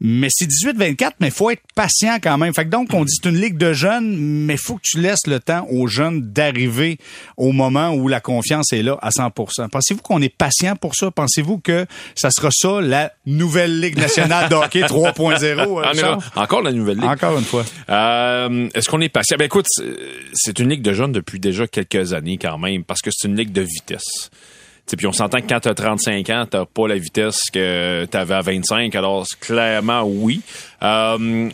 [0.00, 2.54] Mais c'est 18-24, mais faut être patient quand même.
[2.54, 5.26] Fait que donc, on dit c'est une ligue de jeunes, mais faut que tu laisses
[5.26, 6.98] le temps aux jeunes d'arriver
[7.36, 11.10] au moment où la confiance est là à 100% Pensez-vous qu'on est patient pour ça?
[11.10, 11.84] Pensez-vous que
[12.14, 15.44] ça sera ça, la nouvelle Ligue nationale de hockey 3.0?
[15.44, 17.06] euh, Ah, encore la nouvelle ligue.
[17.10, 17.64] Encore une fois.
[17.90, 19.36] Euh, Est-ce qu'on est patient?
[19.36, 19.66] Ben écoute,
[20.32, 23.36] c'est une ligue de jeunes depuis déjà quelques années quand même, parce que c'est une
[23.36, 24.30] ligue de vitesse.
[24.96, 28.40] Puis on s'entend que quand t'as 35 ans, t'as pas la vitesse que t'avais à
[28.40, 28.94] 25.
[28.94, 30.40] Alors, clairement, oui.
[30.82, 31.48] Euh,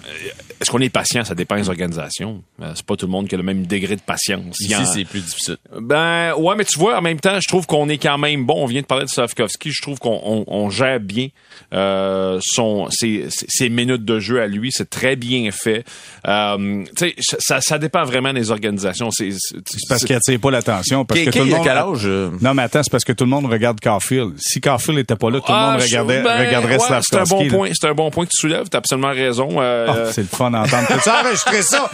[0.61, 1.25] Est-ce qu'on est patient?
[1.25, 2.43] Ça dépend des organisations.
[2.63, 4.59] Euh, c'est pas tout le monde qui a le même degré de patience.
[4.61, 5.57] Ici, en- c'est plus difficile.
[5.81, 8.55] ben ouais, mais tu vois, en même temps, je trouve qu'on est quand même bon.
[8.63, 9.71] On vient de parler de Slavkovski.
[9.73, 11.29] Je trouve qu'on on, on gère bien
[11.73, 14.71] euh, son ses, ses- minutes de jeu à lui.
[14.73, 15.85] C'est très bien fait.
[16.29, 19.11] Euh, tu sais, ça, ça dépend vraiment des organisations.
[19.11, 21.05] C'est c'est- C'est parce qu'il attire pas l'attention.
[21.05, 21.61] Parce que tout le monde.
[21.65, 22.03] quel âge?
[22.05, 22.31] euh?
[22.41, 24.35] Non, mais attends, c'est parce que tout le monde regarde Carfield.
[24.39, 27.03] Si Carfield était pas là, tout le Ah, monde regardait, ben, regarderait ouais, C'est un
[27.03, 27.35] Slavkovski.
[27.37, 27.51] bon là.
[27.57, 27.71] point.
[27.75, 28.69] C'est un bon point que tu soulèves.
[28.71, 29.49] T'as absolument raison.
[29.61, 30.87] Euh, Ah, c'est le fun d'entendre.
[30.89, 31.91] Peux-tu enregistrer ça?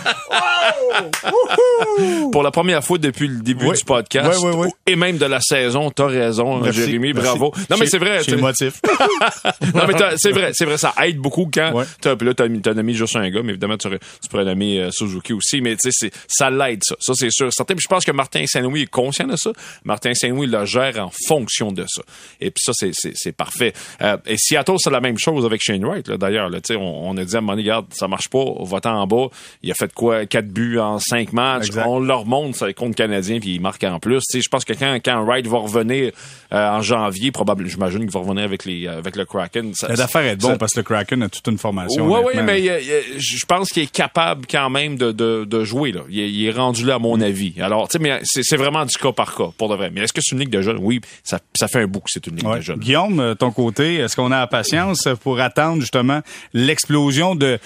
[2.33, 3.77] pour la première fois depuis le début Oui.
[3.79, 4.69] du podcast Oui, oui, oui.
[4.87, 7.13] et même de la saison, t'as raison, Merci, Jérémy.
[7.13, 7.29] merci.
[7.29, 7.53] Bravo.
[7.69, 8.21] Non, mais c'est vrai.
[8.27, 8.81] Le motif.
[9.75, 12.93] non, mais c'est vrai, c'est vrai, ça aide beaucoup quand t'as, puis là, t'as, nommé
[12.95, 16.11] juste un gars, mais évidemment, tu, tu pourrais nommer euh, Suzuki aussi, mais tu sais,
[16.11, 16.95] c'est, ça l'aide, ça.
[17.01, 17.53] Ça, c'est sûr.
[17.53, 19.51] Certain, puis je pense que Martin Saint-Louis est conscient de ça.
[19.85, 22.03] Martin Saint-Louis le gère en fonction de ça.
[22.41, 23.73] Et puis ça, c'est, c'est, c'est parfait.
[24.03, 26.51] Euh, et Seattle, c'est la même chose avec Shane Wright, d'ailleurs.
[26.65, 29.07] Sais, on, on a dit à un moment donné, regarde, ça marche pas, va-t'en en
[29.07, 29.27] bas.
[29.63, 30.27] Il a fait quoi?
[30.27, 31.67] Quatre buts en cinq matchs.
[31.67, 31.87] Exact.
[31.87, 34.23] On leur montre ça contre Canadien, puis il marque en plus.
[34.33, 36.13] Je pense que quand, quand Wright va revenir
[36.53, 39.73] euh, en janvier, probablement, j'imagine qu'il va revenir avec les avec le Kraken.
[39.75, 42.07] Ça- L'affaire est bon ça- parce que le Kraken a toute une formation.
[42.09, 42.47] Ouais, oui, honnêtement.
[42.47, 45.93] mais euh, euh, je pense qu'il est capable quand même de, de, de jouer.
[45.93, 46.01] Là.
[46.09, 47.55] Il, est, il est rendu là, à mon avis.
[47.61, 49.91] Alors, tu sais, mais c'est c'est vraiment du cas par cas, pour de vrai.
[49.93, 50.79] Mais est-ce que c'est une ligue de jeunes?
[50.81, 52.57] Oui, ça, ça fait un bout que c'est une ligue Ouais.
[52.57, 52.79] de jeunes.
[52.81, 56.21] Guillaume, euh, ton côté, est-ce qu'on a la patience pour attendre justement
[56.53, 57.59] l'explosion de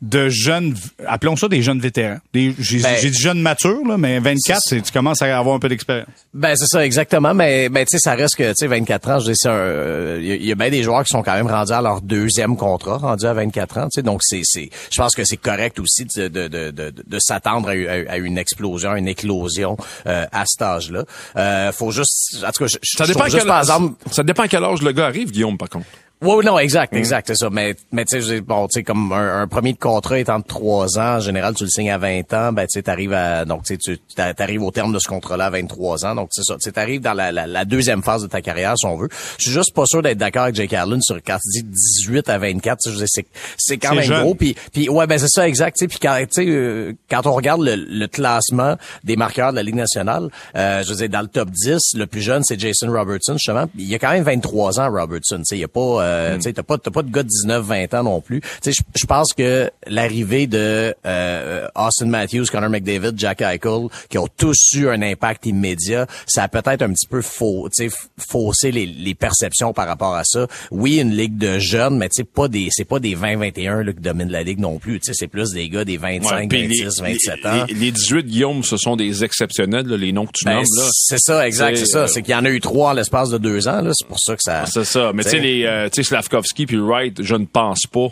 [0.00, 0.74] de jeunes,
[1.06, 2.18] appelons ça des jeunes vétérans.
[2.34, 5.54] Des- J'ai Ben- j'ai dit jeunes matures, là, mais 24, c'est- tu commences à avoir
[5.54, 6.08] un peu d'expérience.
[6.34, 9.20] Ben c'est ça exactement, mais ben tu sais ça reste que tu sais 24 ans,
[9.20, 11.10] je dis c'est un euh, il y, a- il y a bien des joueurs qui
[11.12, 14.22] sont quand même rendus à leur deuxième contrat, rendus à 24 ans, tu sais donc
[14.24, 17.72] c'est c'est je pense que c'est correct aussi de de de de, de s'attendre à,
[17.72, 19.76] à- à une explosion, à une éclosion
[20.08, 21.04] euh, à cet âge-là.
[21.36, 24.24] Euh, faut juste en tout cas je, Ça dépend, à juste quel, par exemple ça
[24.24, 25.86] dépend à quel âge le gars arrive, Guillaume, par contre.
[26.22, 27.50] Oui, non, exact, exact, c'est ça.
[27.50, 30.44] Mais, mais tu sais, bon, tu sais, comme un, un premier de contrat étant de
[30.44, 33.44] trois ans, en général, tu le signes à 20 ans, ben, tu sais, t'arrives à,
[33.44, 36.14] donc, tu t'arrives au terme de ce contrat-là à 23 ans.
[36.14, 36.56] Donc, c'est ça.
[36.62, 39.08] Tu t'arrives dans la, la, la deuxième phase de ta carrière, si on veut.
[39.38, 41.68] Je suis juste pas sûr d'être d'accord avec Jake Allen sur quand tu dis
[42.04, 42.78] 18 à 24.
[42.78, 43.26] tu sais, je veux dire, c'est,
[43.58, 44.22] c'est quand même jeune.
[44.22, 44.34] gros.
[44.34, 45.76] Puis, puis, ouais, ben, c'est ça, exact.
[45.76, 49.50] Tu sais, puis quand, tu sais, euh, quand on regarde le, le classement des marqueurs
[49.50, 52.42] de la Ligue nationale, euh, je veux dire, dans le top 10, le plus jeune,
[52.44, 53.66] c'est Jason Robertson, justement.
[53.76, 55.38] Il y a quand même 23 ans, Robertson.
[55.38, 57.22] Tu sais, il y a pas, euh, tu sais, t'as pas, t'as pas de gars
[57.22, 58.40] de 19, 20 ans non plus.
[58.40, 63.88] Tu sais, je- je pense que l'arrivée de euh, Austin Matthews, Connor McDavid, Jack Eichel,
[64.08, 67.90] qui ont tous eu un impact immédiat, ça a peut-être un petit peu faux, tu
[68.18, 70.46] faussé les, les perceptions par rapport à ça.
[70.70, 74.00] Oui, une ligue de jeunes, mais tu pas des, c'est pas des 20-21 là, qui
[74.00, 75.00] dominent la ligue non plus.
[75.00, 77.64] Tu sais, c'est plus des gars des 25, Ouais, puis 26, 27 ans.
[77.68, 80.64] Les, les 18 Guillaume, ce sont des exceptionnels, là, les noms que tu Ben, nommes.
[80.76, 80.88] Là.
[80.92, 81.98] c'est ça, exact, C'est, ça.
[82.00, 83.90] euh, C'est qu'il y en a eu trois en l'espace de deux ans, là.
[83.94, 84.64] C'est pour ça que ça.
[84.66, 85.12] C'est ça.
[85.14, 88.08] Mais tu sais, les, euh, tu sais, Slavkovski puis Wright, je ne pense pas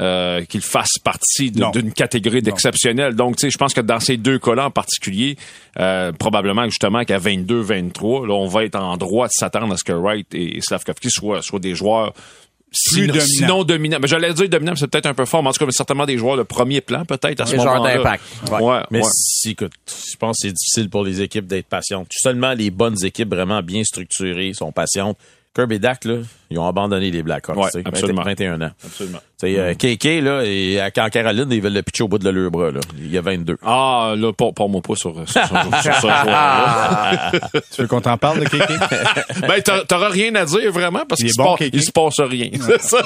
[0.00, 3.14] euh, qu'ils fassent partie d'une catégorie d'exceptionnels.
[3.14, 5.36] Donc, tu sais, je pense que dans ces deux cas-là en particulier,
[5.78, 9.76] euh, probablement justement qu'à 22, 23, là, on va être en droit de s'attendre à
[9.76, 12.12] ce que Wright et Slavkovski soient, soient des joueurs
[12.70, 13.24] sinon, dominant.
[13.26, 13.98] sinon dominant.
[14.02, 15.72] Mais j'allais dire dominant, mais c'est peut-être un peu fort, mais en tout cas, mais
[15.72, 17.96] certainement des joueurs de premier plan, peut-être, à ce Des joueurs moment-là.
[17.96, 18.22] d'impact.
[18.50, 18.62] Ouais.
[18.62, 19.10] Ouais, Mais ouais.
[19.12, 22.08] si, écoute, je pense que c'est difficile pour les équipes d'être patientes.
[22.12, 25.16] Seulement les bonnes équipes vraiment bien structurées sont patientes.
[25.54, 26.16] Kirby et Dak, là,
[26.50, 27.56] ils ont abandonné les Blackhawks.
[27.56, 28.22] Ouais, tu sais, absolument.
[28.22, 28.70] 21 ans.
[28.84, 29.18] Absolument.
[29.40, 32.18] Tu sais, euh, KK, là, et à- en Caroline, ils veulent le pitcher au bout
[32.18, 32.80] de leur bras, là.
[32.98, 33.56] Il y a 22.
[33.64, 36.10] Ah, là, pas, pas moi pas sur, sur, sur.
[37.74, 38.74] Tu veux qu'on t'en parle de Kéké?
[39.46, 42.20] Ben, t'a- t'auras rien à dire, vraiment, parce Il qu'il se, bon, il se passe
[42.20, 42.50] rien.
[42.60, 42.98] C'est ça.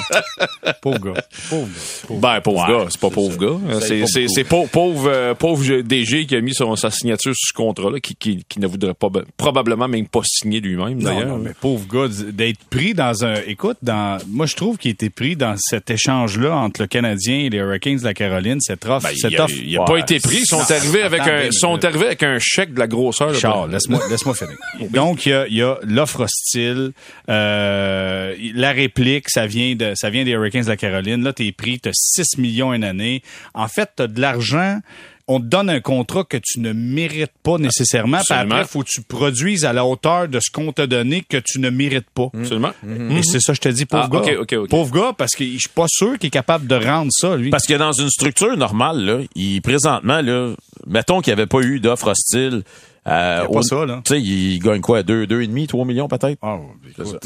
[0.81, 1.23] Pauvre gars.
[1.51, 1.73] Pauvre gars.
[2.09, 3.81] Pauvre Ben, pauvre gars, c'est pas pauvre gars.
[3.81, 8.01] Ça C'est, pauvre, euh, pauvre DG qui a mis son, sa signature sur ce contrat-là,
[8.01, 11.29] qui, qui, qui ne voudrait pas, probablement même pas signer lui-même, Non, d'ailleurs.
[11.29, 13.32] non, mais pauvre gars, d'être pris dans un.
[13.47, 14.19] Écoute, dans.
[14.29, 17.59] Moi, je trouve qu'il a été pris dans cet échange-là entre le Canadien et les
[17.59, 18.61] Hurricanes de la Caroline.
[18.61, 19.09] Cette offre.
[19.09, 19.55] Ben, cette il a, offre.
[19.63, 20.39] il a pas été pris.
[20.39, 23.35] Ils sont arrivés avec un, sont arrivés avec un chèque de la grosseur.
[23.35, 24.57] Charles, laisse-moi laisse-moi finir.
[24.91, 26.93] Donc il y a, y a l'offre hostile,
[27.29, 31.23] euh, la réplique, ça vient de ça vient des Hurricanes de la Caroline.
[31.23, 33.23] Là, t'es pris, t'as 6 millions une année.
[33.55, 34.81] En fait, t'as de l'argent.
[35.29, 38.19] On te donne un contrat que tu ne mérites pas nécessairement.
[38.19, 38.55] Puis Absolument.
[38.57, 41.61] après, faut que tu produises à la hauteur de ce qu'on t'a donné que tu
[41.61, 42.29] ne mérites pas.
[42.35, 42.73] Absolument.
[43.11, 44.59] Et c'est ça, je te dis, pauvre Ah, gars.
[44.69, 47.51] Pauvre gars, parce que je suis pas sûr qu'il est capable de rendre ça, lui.
[47.51, 50.55] Parce que dans une structure normale, là, il, présentement, là,
[50.87, 52.63] mettons qu'il n'y avait pas eu d'offre hostile.
[53.05, 54.01] Euh, pas ça, là.
[54.05, 55.03] Tu sais, il gagne quoi?
[55.03, 56.39] 2, deux, et demi, 3 millions peut-être?
[56.41, 56.59] Ah,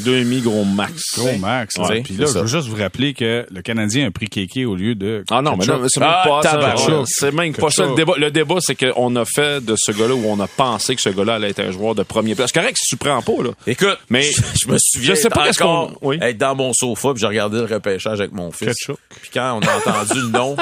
[0.05, 1.03] Deux et demi gros max.
[1.19, 1.77] Gros max.
[1.77, 2.01] Ouais, là.
[2.03, 4.95] Puis là, je veux juste vous rappeler que le Canadien a pris Kéké au lieu
[4.95, 5.23] de.
[5.31, 7.03] Ah non, mais non, mais c'est même Ah, pas ça.
[7.07, 7.87] C'est même pas ça.
[7.87, 10.97] Le débat, le débat c'est qu'on a fait de ce gars-là où on a pensé
[10.97, 12.47] que ce gars-là allait être un joueur de premier plan.
[12.47, 13.51] C'est correct si tu prends pas, là.
[13.67, 16.19] Écoute, Mais je, me souviens je sais pas qu'est-ce encore qu'on- oui.
[16.23, 18.77] être dans mon sofa puis j'ai regardé le repêchage avec mon fils.
[19.21, 20.57] Puis quand on a entendu le nom,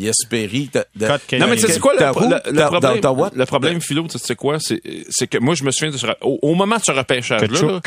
[0.00, 0.84] Yesperi, de,
[1.38, 3.18] Non, mais tu sais, c'est quoi le, problème?
[3.18, 3.30] what?
[3.34, 4.58] Le problème, Philo, tu sais c'est quoi?
[4.60, 7.80] C'est, que moi, je me souviens de ce, au, au moment de ce repêchage-là,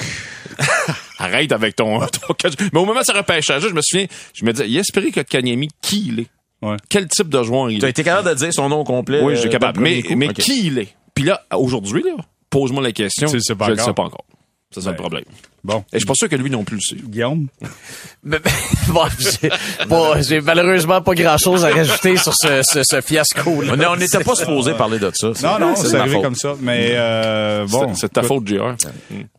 [1.19, 1.99] arrête avec ton.
[2.73, 6.07] Mais au moment de ce repêchage-là, je me souviens, je me disais, Yesperi Kotkaniemi, qui
[6.09, 6.27] il est?
[6.61, 6.77] Ouais.
[6.89, 7.89] Quel type de joueur il est?
[7.89, 9.19] été capable de dire son nom complet?
[9.21, 9.79] Oui, euh, je suis dans capable.
[9.79, 10.15] le Mais, coup?
[10.15, 10.95] mais qui il est?
[11.13, 12.11] Puis là, aujourd'hui, là,
[12.49, 13.27] pose-moi la question.
[13.27, 14.25] Tu le sais pas je ne sais pas encore.
[14.71, 14.95] C'est ça Ouais.
[14.95, 15.23] le problème.
[15.63, 15.79] Bon.
[15.93, 16.97] Et je suis pas sûr que lui non plus le sait.
[17.01, 17.47] Guillaume?
[17.61, 19.49] Mais- mais- bon, j'ai
[19.87, 23.73] bon, j'ai malheureusement pas grand-chose à rajouter sur ce, ce, ce fiasco-là.
[23.89, 25.27] On on n'était pas supposé parler de ça.
[25.41, 26.23] Non, non, de c'est arrivé faute.
[26.23, 26.55] comme ça.
[26.61, 27.93] Mais euh, bon.
[27.93, 28.75] C'est- c'est ta faute, JR.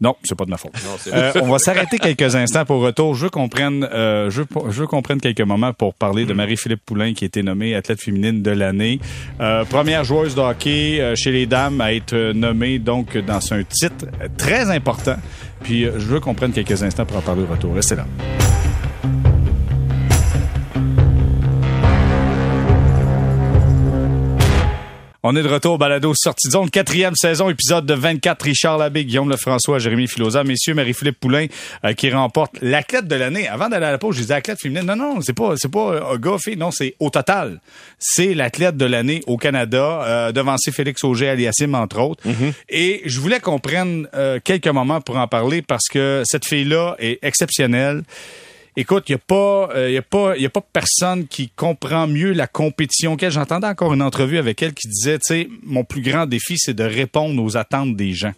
[0.01, 0.73] Non, c'est pas de ma faute.
[1.13, 3.15] Euh, on va s'arrêter quelques instants pour retour.
[3.15, 6.25] Je veux qu'on prenne, euh, je, veux, je veux qu'on prenne quelques moments pour parler
[6.25, 8.99] de Marie-Philippe Poulain qui a été nommée athlète féminine de l'année.
[9.41, 13.63] Euh, première joueuse de hockey euh, chez les dames à être nommée donc dans un
[13.65, 14.07] titre
[14.39, 15.17] très important.
[15.65, 17.75] Puis euh, je veux qu'on prenne quelques instants pour en parler au retour.
[17.75, 18.07] Restez là.
[25.27, 28.43] On est de retour au balado sortie de zone, quatrième saison, épisode de 24.
[28.43, 31.47] Richard Labbé, Guillaume Lefrançois, Jérémy Filosa, messieurs, Marie-Philippe Poulain
[31.83, 33.49] euh, qui remporte l'athlète de l'année.
[33.49, 34.85] Avant d'aller à la pause, je disais athlète féminine.
[34.85, 37.63] Non, non, c'est pas, c'est pas euh, un gars fait, non, c'est au total.
[37.99, 42.23] C'est l'athlète de l'année au Canada, euh, devancé Félix Auger aliassime, entre autres.
[42.69, 46.97] Et je voulais qu'on prenne euh, quelques moments pour en parler parce que cette fille-là
[46.99, 48.03] est exceptionnelle.
[48.77, 52.09] Écoute, il n'y a pas, euh, y a pas, y a pas personne qui comprend
[52.09, 53.31] mieux la compétition qu'elle.
[53.31, 56.75] J'entendais encore une entrevue avec elle qui disait, tu sais, mon plus grand défi, c'est
[56.75, 58.33] de répondre aux attentes des gens.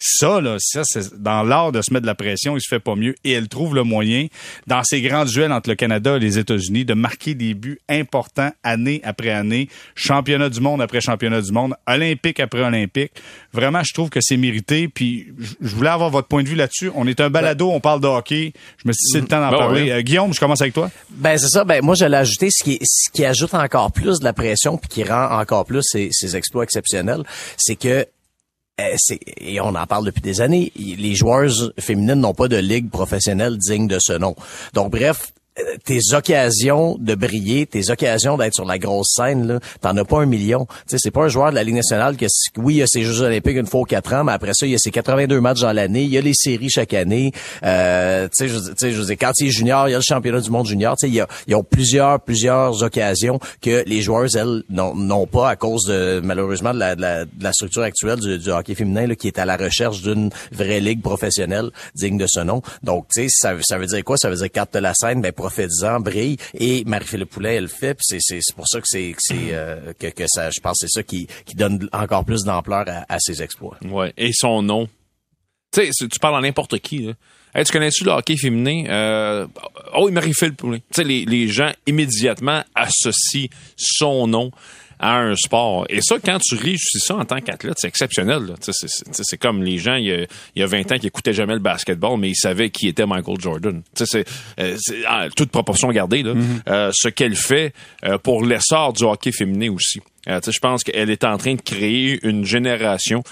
[0.00, 2.78] Ça, là, ça, c'est dans l'art de se mettre de la pression, il se fait
[2.78, 3.16] pas mieux.
[3.24, 4.26] Et elle trouve le moyen,
[4.68, 8.50] dans ces grands duels entre le Canada et les États-Unis, de marquer des buts importants
[8.62, 13.10] année après année, championnat du monde après championnat du monde, olympique après olympique.
[13.52, 14.86] Vraiment, je trouve que c'est mérité.
[14.88, 15.28] Puis,
[15.60, 16.90] je- voulais avoir votre point de vue là-dessus.
[16.94, 18.52] On est un balado, on parle de hockey.
[18.82, 19.82] Je me suis dit, c'est le temps d'en Ben parler.
[19.82, 19.90] oui.
[19.90, 20.90] Euh, Guillaume, je commence avec toi.
[21.10, 21.64] Ben c'est ça.
[21.64, 24.88] Ben moi j'allais ajouter ce qui ce qui ajoute encore plus de la pression puis
[24.88, 27.24] qui rend encore plus ces, ces exploits exceptionnels,
[27.56, 28.06] c'est que
[28.78, 33.56] et on en parle depuis des années, les joueuses féminines n'ont pas de ligue professionnelle
[33.58, 34.36] digne de ce nom.
[34.72, 35.37] Donc bref, euh,
[35.84, 40.20] tes occasions de briller, tes occasions d'être sur la grosse scène, là, t'en as pas
[40.20, 40.66] un million.
[40.88, 43.02] Tu c'est pas un joueur de la Ligue nationale que, oui, il y a ses
[43.02, 45.40] Jeux olympiques une fois aux quatre ans, mais après ça, il y a ses 82
[45.40, 47.32] matchs dans l'année, il y a les séries chaque année.
[47.64, 50.02] Euh, tu sais, je, tu sais, je quand il est junior, il y a le
[50.02, 50.96] championnat du monde junior.
[50.96, 55.26] Tu sais, il y a, ils ont plusieurs, plusieurs occasions que les joueurs, elles, n'ont
[55.26, 58.50] pas à cause de, malheureusement, de la, de la, de la structure actuelle du, du
[58.50, 62.40] hockey féminin, là, qui est à la recherche d'une vraie ligue professionnelle digne de ce
[62.40, 62.62] nom.
[62.82, 64.16] Donc, tu sais, ça, veut dire quoi?
[64.16, 66.36] Ça veut dire quand t'as la scène, ben, profite-en, brille.
[66.54, 67.94] Et Marie-Philippe Poulet, elle le fait.
[67.94, 71.26] Puis c'est, pour ça que c'est, que, euh, que, ça, je pense c'est ça qui,
[71.44, 73.78] qui donne encore plus d'ampleur à, ses exploits.
[73.84, 74.12] Ouais.
[74.16, 74.88] Et son nom.
[75.72, 77.12] Tu sais, tu parles à n'importe qui, là.
[77.54, 78.84] Hey, tu connais-tu le hockey féminin?
[78.88, 79.46] Euh,
[79.94, 80.78] oh, il Marie-Philippe Poulin.
[80.78, 84.50] Tu sais, les, les gens immédiatement associent son nom
[84.98, 85.86] à un sport.
[85.88, 88.54] Et ça, quand tu réussis ça en tant qu'athlète, c'est exceptionnel.
[88.60, 91.06] C'est c'est- c'est comme les gens, il y, a, il y a 20 ans, qui
[91.06, 93.82] écoutaient jamais le basketball, mais ils savaient qui était Michael Jordan.
[93.96, 94.24] Tu sais,
[94.58, 94.76] C'est euh,
[95.06, 96.34] ah, toute proportion gardée, là,
[96.68, 97.72] euh, ce qu'elle fait
[98.04, 100.00] euh, pour l'essor du hockey féminin aussi.
[100.28, 103.22] Euh, je pense qu'elle est en train de créer une génération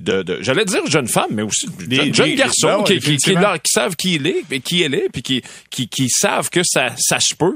[0.00, 3.34] de, de j'allais dire jeunes femmes, mais aussi Des- jeunes, garçons ben qui, qui, qui,
[3.34, 6.88] qui savent qui il est, qui elle est, puis qui, qui, qui savent que ça,
[6.96, 7.54] ça se peut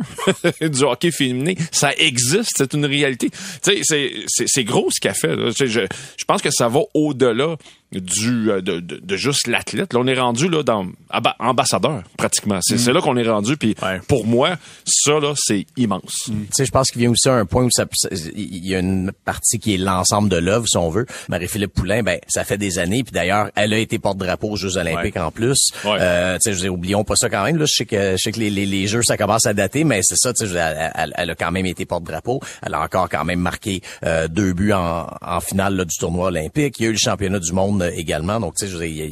[0.69, 3.31] du hockey féminin, ça existe, c'est une réalité.
[3.31, 5.35] Tu sais, c'est, c'est, c'est gros ce qu'elle fait.
[5.59, 7.57] Je, je pense que ça va au-delà
[7.93, 9.93] du euh, de, de, de juste l'athlète.
[9.95, 12.59] Là, on est rendu là dans aba- ambassadeur pratiquement.
[12.63, 13.57] C'est, c'est là qu'on est rendu.
[13.57, 14.01] Puis Ouais.
[14.09, 16.25] pour moi, ça là, c'est immense.
[16.27, 17.87] Tu sais, je pense qu'il vient aussi à un point où ça,
[18.37, 21.07] il y a une partie qui est l'ensemble de l'œuvre, si on veut.
[21.29, 24.77] Marie-Philippe Poulain, ben, ça fait des années, puis d'ailleurs, elle a été porte-drapeau aux Jeux
[24.77, 25.71] Olympiques en plus.
[25.85, 25.97] Ouais.
[26.01, 27.57] Euh, tu sais, je oublions pas ça quand même.
[27.57, 29.85] Là, je sais que, je sais que les, les, les Jeux, ça commence à dater,
[29.85, 32.41] mais c'est ça, tu sais, elle- elle a quand même été porte-drapeau.
[32.65, 36.27] Elle a encore quand même marqué euh, deux buts en, en finale là, du tournoi
[36.27, 36.77] olympique.
[36.79, 38.41] Il y a eu le championnat du monde également.
[38.41, 39.07] Donc, tu sais, je veux dire,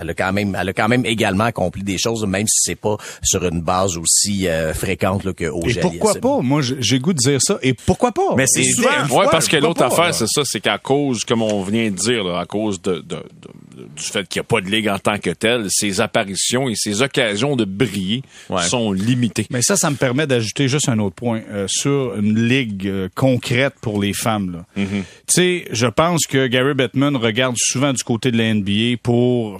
[0.00, 2.74] elle a quand même, elle a quand même également accompli des choses, même si c'est
[2.76, 5.80] pas sur une base aussi euh, fréquente là, que Et OGL.
[5.80, 6.40] pourquoi pas?
[6.40, 7.58] Moi, j'ai goût de dire ça.
[7.62, 8.34] Et pourquoi pas?
[8.36, 11.24] Mais c'est Et souvent- Ouais, fois, parce que l'autre affaire, c'est ça, c'est qu'à cause,
[11.24, 14.44] comme on vient de dire, là, à cause de, de- de- du fait qu'il n'y
[14.44, 18.22] a pas de ligue en tant que telle, ses apparitions et ses occasions de briller
[18.48, 18.62] Ouais.
[18.62, 19.46] sont limitées.
[19.50, 23.08] Mais ça, ça me permet d'ajouter juste un autre point euh, sur une ligue euh,
[23.14, 24.64] concrète pour les femmes.
[24.78, 24.84] Mm-hmm.
[24.88, 29.58] Tu sais, je pense que Gary Bettman regarde souvent du côté de la NBA pour,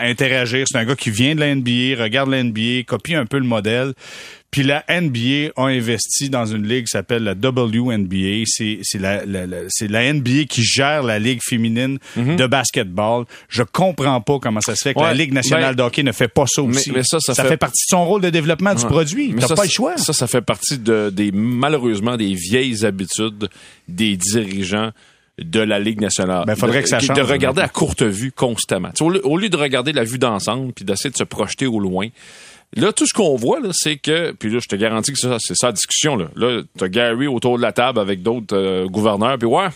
[0.00, 0.66] interagir.
[0.70, 3.44] C'est un gars qui vient de la NBA, regarde la NBA, copie un peu le
[3.46, 3.92] modèle.
[4.50, 8.44] Puis la NBA a investi dans une ligue qui s'appelle la WNBA.
[8.46, 13.24] C'est la, la- la- NBA qui gère la ligue féminine de basketball.
[13.48, 16.12] Je comprends pas comment ça se fait que la Ligue nationale ben, de hockey ne
[16.12, 16.90] fait pas ça aussi.
[16.92, 19.34] mais ça, ça fait- fait partie de son rôle de développement du produit.
[19.38, 19.96] T'as ça, pas le choix.
[19.98, 23.48] Ça, ça fait partie de, des, malheureusement, des vieilles habitudes
[23.88, 24.90] des dirigeants
[25.38, 26.44] de la Ligue nationale.
[26.46, 27.62] Ben, faudrait de, que ça de change, regarder honnêtement.
[27.62, 28.88] à courte vue constamment.
[28.90, 31.24] Tu sais, Au lieu, au lieu de regarder la vue d'ensemble puis d'essayer de se
[31.24, 32.08] projeter au loin,
[32.74, 35.36] Là, tout ce qu'on voit, là, c'est que, puis là, je te garantis que ça,
[35.38, 36.26] c'est ça la discussion, là.
[36.34, 39.68] Là, t'as Gary autour de la table avec d'autres euh, gouverneurs, puis ouais,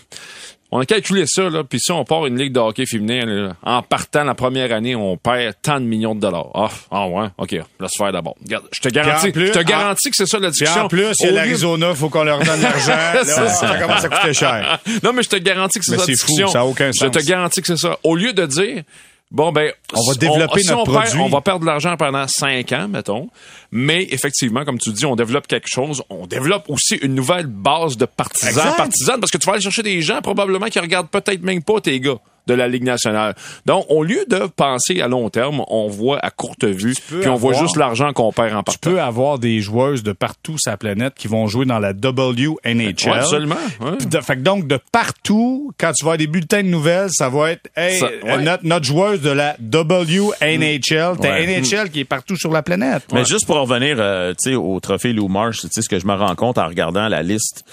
[0.73, 3.53] on a calculé ça, là, puis si on part une ligue de hockey féminin, là,
[3.63, 6.47] en partant la première année, on perd tant de millions de dollars.
[6.53, 8.35] Ah, ah ouais, OK, laisse faire d'abord.
[8.43, 10.83] Regarde, je te garantis, plus, je te en- garantis que c'est ça la discussion.
[10.83, 12.87] en plus, il y a Au lieu- l'Arizona, faut qu'on leur donne l'argent.
[13.13, 14.79] Là, ça commence à coûter cher.
[15.03, 16.47] non, mais je te garantis que c'est ça la c'est fou, discussion.
[16.47, 17.11] ça a aucun Je sens.
[17.11, 17.97] te garantis que c'est ça.
[18.03, 18.83] Au lieu de dire,
[19.31, 22.27] bon, ben, On va développer si notre on perd- on va perdre de l'argent pendant
[22.27, 23.29] cinq ans, mettons.
[23.71, 26.03] Mais effectivement, comme tu dis, on développe quelque chose.
[26.09, 28.77] On développe aussi une nouvelle base de partisans, Exact.
[28.77, 31.79] partisanes, parce que tu vas aller chercher des gens probablement qui regardent peut-être même pas
[31.81, 32.17] tes gars
[32.47, 33.35] de la Ligue nationale.
[33.65, 37.35] Donc, au lieu de penser à long terme, on voit à courte vue, puis on
[37.35, 38.89] voit juste l'argent qu'on perd en Tu partant.
[38.89, 43.09] peux avoir des joueuses de partout sur la planète qui vont jouer dans la WNHL.
[43.11, 43.55] Ouais, absolument.
[43.81, 43.97] ouais.
[44.05, 47.29] De- fait que donc, de partout, quand tu vas avoir des bulletins de nouvelles, ça
[47.29, 48.43] va être, hey, Ça- euh, ouais.
[48.43, 51.45] notre, notre joueuse de la WNHL, t'as Ouais.
[51.61, 53.03] NHL qui est partout sur la planète.
[53.11, 53.25] Mais Ouais.
[53.25, 56.05] juste pour revenir euh, tu sais, au trophée Lou Marsh, tu sais, ce que je
[56.07, 57.63] me rends compte en regardant la liste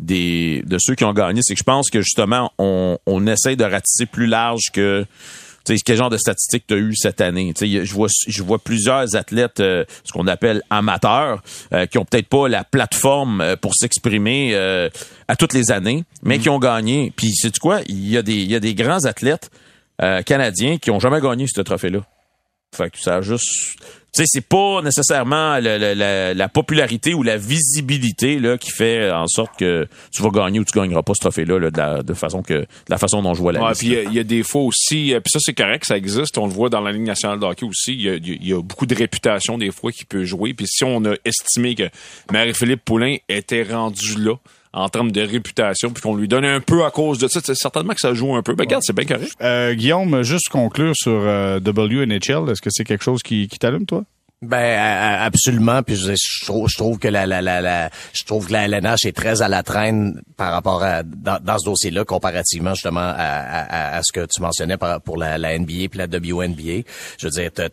[0.00, 3.56] des de ceux qui ont gagné, c'est que je pense que justement, on, on essaye
[3.56, 5.04] de ratisser plus large que
[5.64, 7.52] tu sais, quel genre de statistiques tu as eu cette année?
[7.52, 11.42] Tu sais, y a- je vois je vois plusieurs athlètes, euh, ce qu'on appelle amateurs,
[11.72, 14.88] euh, qui ont peut-être pas la plateforme euh, pour s'exprimer euh,
[15.26, 17.12] à toutes les années, mais qui ont gagné.
[17.16, 17.80] Puis c'est quoi?
[17.88, 19.50] Il y a des il y a des grands athlètes
[20.02, 22.00] euh, canadiens qui ont jamais gagné ce trophée-là.
[22.76, 23.76] Fait que ça a juste.
[24.16, 28.70] Tu sais, c'est pas nécessairement le- le- la, la popularité ou la visibilité là, qui
[28.70, 31.76] fait en sorte que tu vas gagner ou tu gagneras pas ce trophée-là là, de,
[31.78, 34.16] la, de façon que de la façon dont je vois la Ouais, puis il y
[34.16, 36.70] y, a des fois aussi, euh, puis ça c'est correct, ça existe, on le voit
[36.70, 39.58] dans la Ligue nationale de hockey aussi, il y a, y a beaucoup de réputation
[39.58, 41.88] des fois qui peut jouer, puis si on a estimé que
[42.32, 44.34] Marie-Philippe Poulain était rendu là
[44.72, 47.54] en termes de réputation, puis qu'on lui donne un peu à cause de ça, c'est
[47.54, 48.54] certainement que ça joue un peu.
[48.54, 49.32] Ben regarde, c'est bien correct.
[49.40, 53.86] Euh, Guillaume, juste conclure sur euh, WNHL, est-ce que c'est quelque chose qui, qui t'allume,
[53.86, 54.04] toi?
[54.42, 54.78] Ben
[55.22, 55.82] absolument.
[55.82, 59.06] Puis je, trouve, je trouve que la, la, la, la- je trouve que la LNH
[59.06, 63.96] est très à la traîne par rapport à dans, ce dossier-là comparativement justement à, à,
[63.96, 66.82] à ce que tu mentionnais pour la, la NBA puis la WNBA.
[67.18, 67.70] Je veux dire, t'as,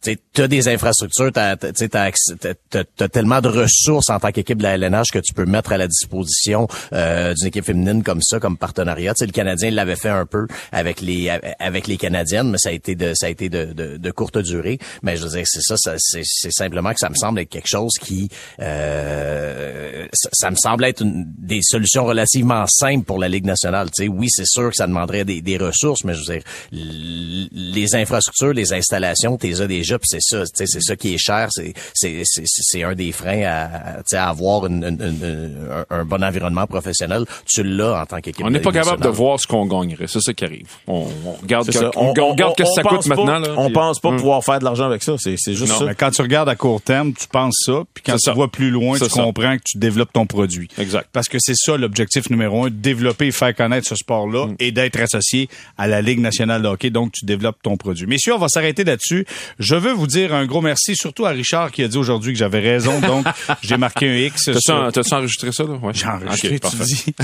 [0.00, 4.74] t'sais, t'as des infrastructures, t'as, t'sais, t'as tellement de ressources en tant qu'équipe de la
[4.76, 8.56] LNH que tu peux mettre à la disposition euh, d'une équipe féminine comme ça, comme
[8.56, 9.12] partenariat.
[9.14, 12.68] Tu sais, le Canadien l'avait fait un peu avec les avec les Canadiennes, mais ça
[12.68, 14.78] a été de ça a été de, de, de courte durée.
[15.02, 17.48] Mais je veux dire, c'est ça, ça c'est, c'est simplement que ça me semble être
[17.50, 18.28] quelque chose qui,
[18.60, 23.88] euh, ça, ça me semble être une, des solutions relativement simples pour la Ligue nationale.
[23.90, 26.42] Tu sais, oui, c'est sûr que ça demanderait des, des ressources, mais je veux dire,
[26.72, 31.14] les infrastructures, les installations, t'es as déjà, puis c'est ça, tu sais, c'est ça qui
[31.14, 34.84] est cher, c'est, c'est, c'est, c'est un des freins à, tu sais, à avoir une-
[34.84, 37.24] une- une- un, un bon environnement professionnel.
[37.46, 38.44] Tu l'as en tant qu'équipe.
[38.44, 40.06] On n'est pas capable de voir ce qu'on gagnerait.
[40.06, 40.66] C'est ça qui arrive.
[40.86, 41.90] On, on regarde, que, ça.
[41.96, 43.38] on, on regarde que ça coûte pas- maintenant.
[43.38, 44.16] Là, on puis- pense pas Hum.
[44.16, 45.14] pouvoir faire de l'argent avec ça.
[45.18, 45.84] C'est c'est juste Non, ça.
[45.86, 48.32] Mais quand tu regardes à court terme, tu penses ça, puis quand tu ça.
[48.32, 49.22] vois plus loin, tu ça.
[49.22, 50.68] comprends que tu développes ton produit.
[50.78, 51.08] Exact.
[51.12, 54.56] Parce que c'est ça l'objectif numéro un, développer et faire connaître ce sport-là Mm.
[54.58, 55.48] et d'être associé
[55.78, 56.90] à la Ligue nationale de hockey.
[56.90, 58.06] Donc, tu développes ton produit.
[58.06, 59.26] Messieurs, on va s'arrêter là-dessus.
[59.58, 62.38] Je veux vous dire un gros merci, surtout à Richard qui a dit aujourd'hui que
[62.38, 63.00] j'avais raison.
[63.00, 63.26] Donc,
[63.62, 64.44] j'ai marqué un X.
[64.46, 64.60] T'as-tu
[65.04, 65.70] sur- enregistré ça, là?
[65.82, 65.92] Ouais.
[65.94, 66.84] J'ai enregistré, Ok, tu parfait.
[66.84, 67.04] dis.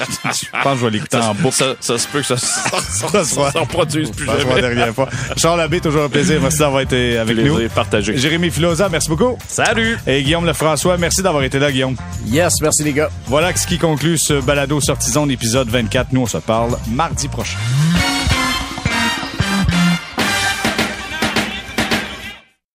[0.00, 1.54] je pense que je vais l'écouter en boucle.
[1.54, 4.60] Ça, ça se peut que ça, ça, Ça ça plus Ça se voit jamais.
[4.60, 5.08] derrière fois.
[5.36, 6.40] Charles Labbé, toujours un plaisir.
[6.40, 7.58] Merci d'avoir été avec nous.
[7.66, 8.16] Plaisir partagé.
[8.16, 9.36] Jérémy Filosa, merci beaucoup.
[9.48, 9.98] Salut!
[10.06, 11.96] Et Guillaume Lefrançois, merci d'avoir été là, Guillaume.
[12.26, 13.10] Yes, merci les gars.
[13.26, 16.12] Voilà ce qui conclut ce balado sortison épisode 24.
[16.12, 17.58] Nous, on se parle mardi prochain.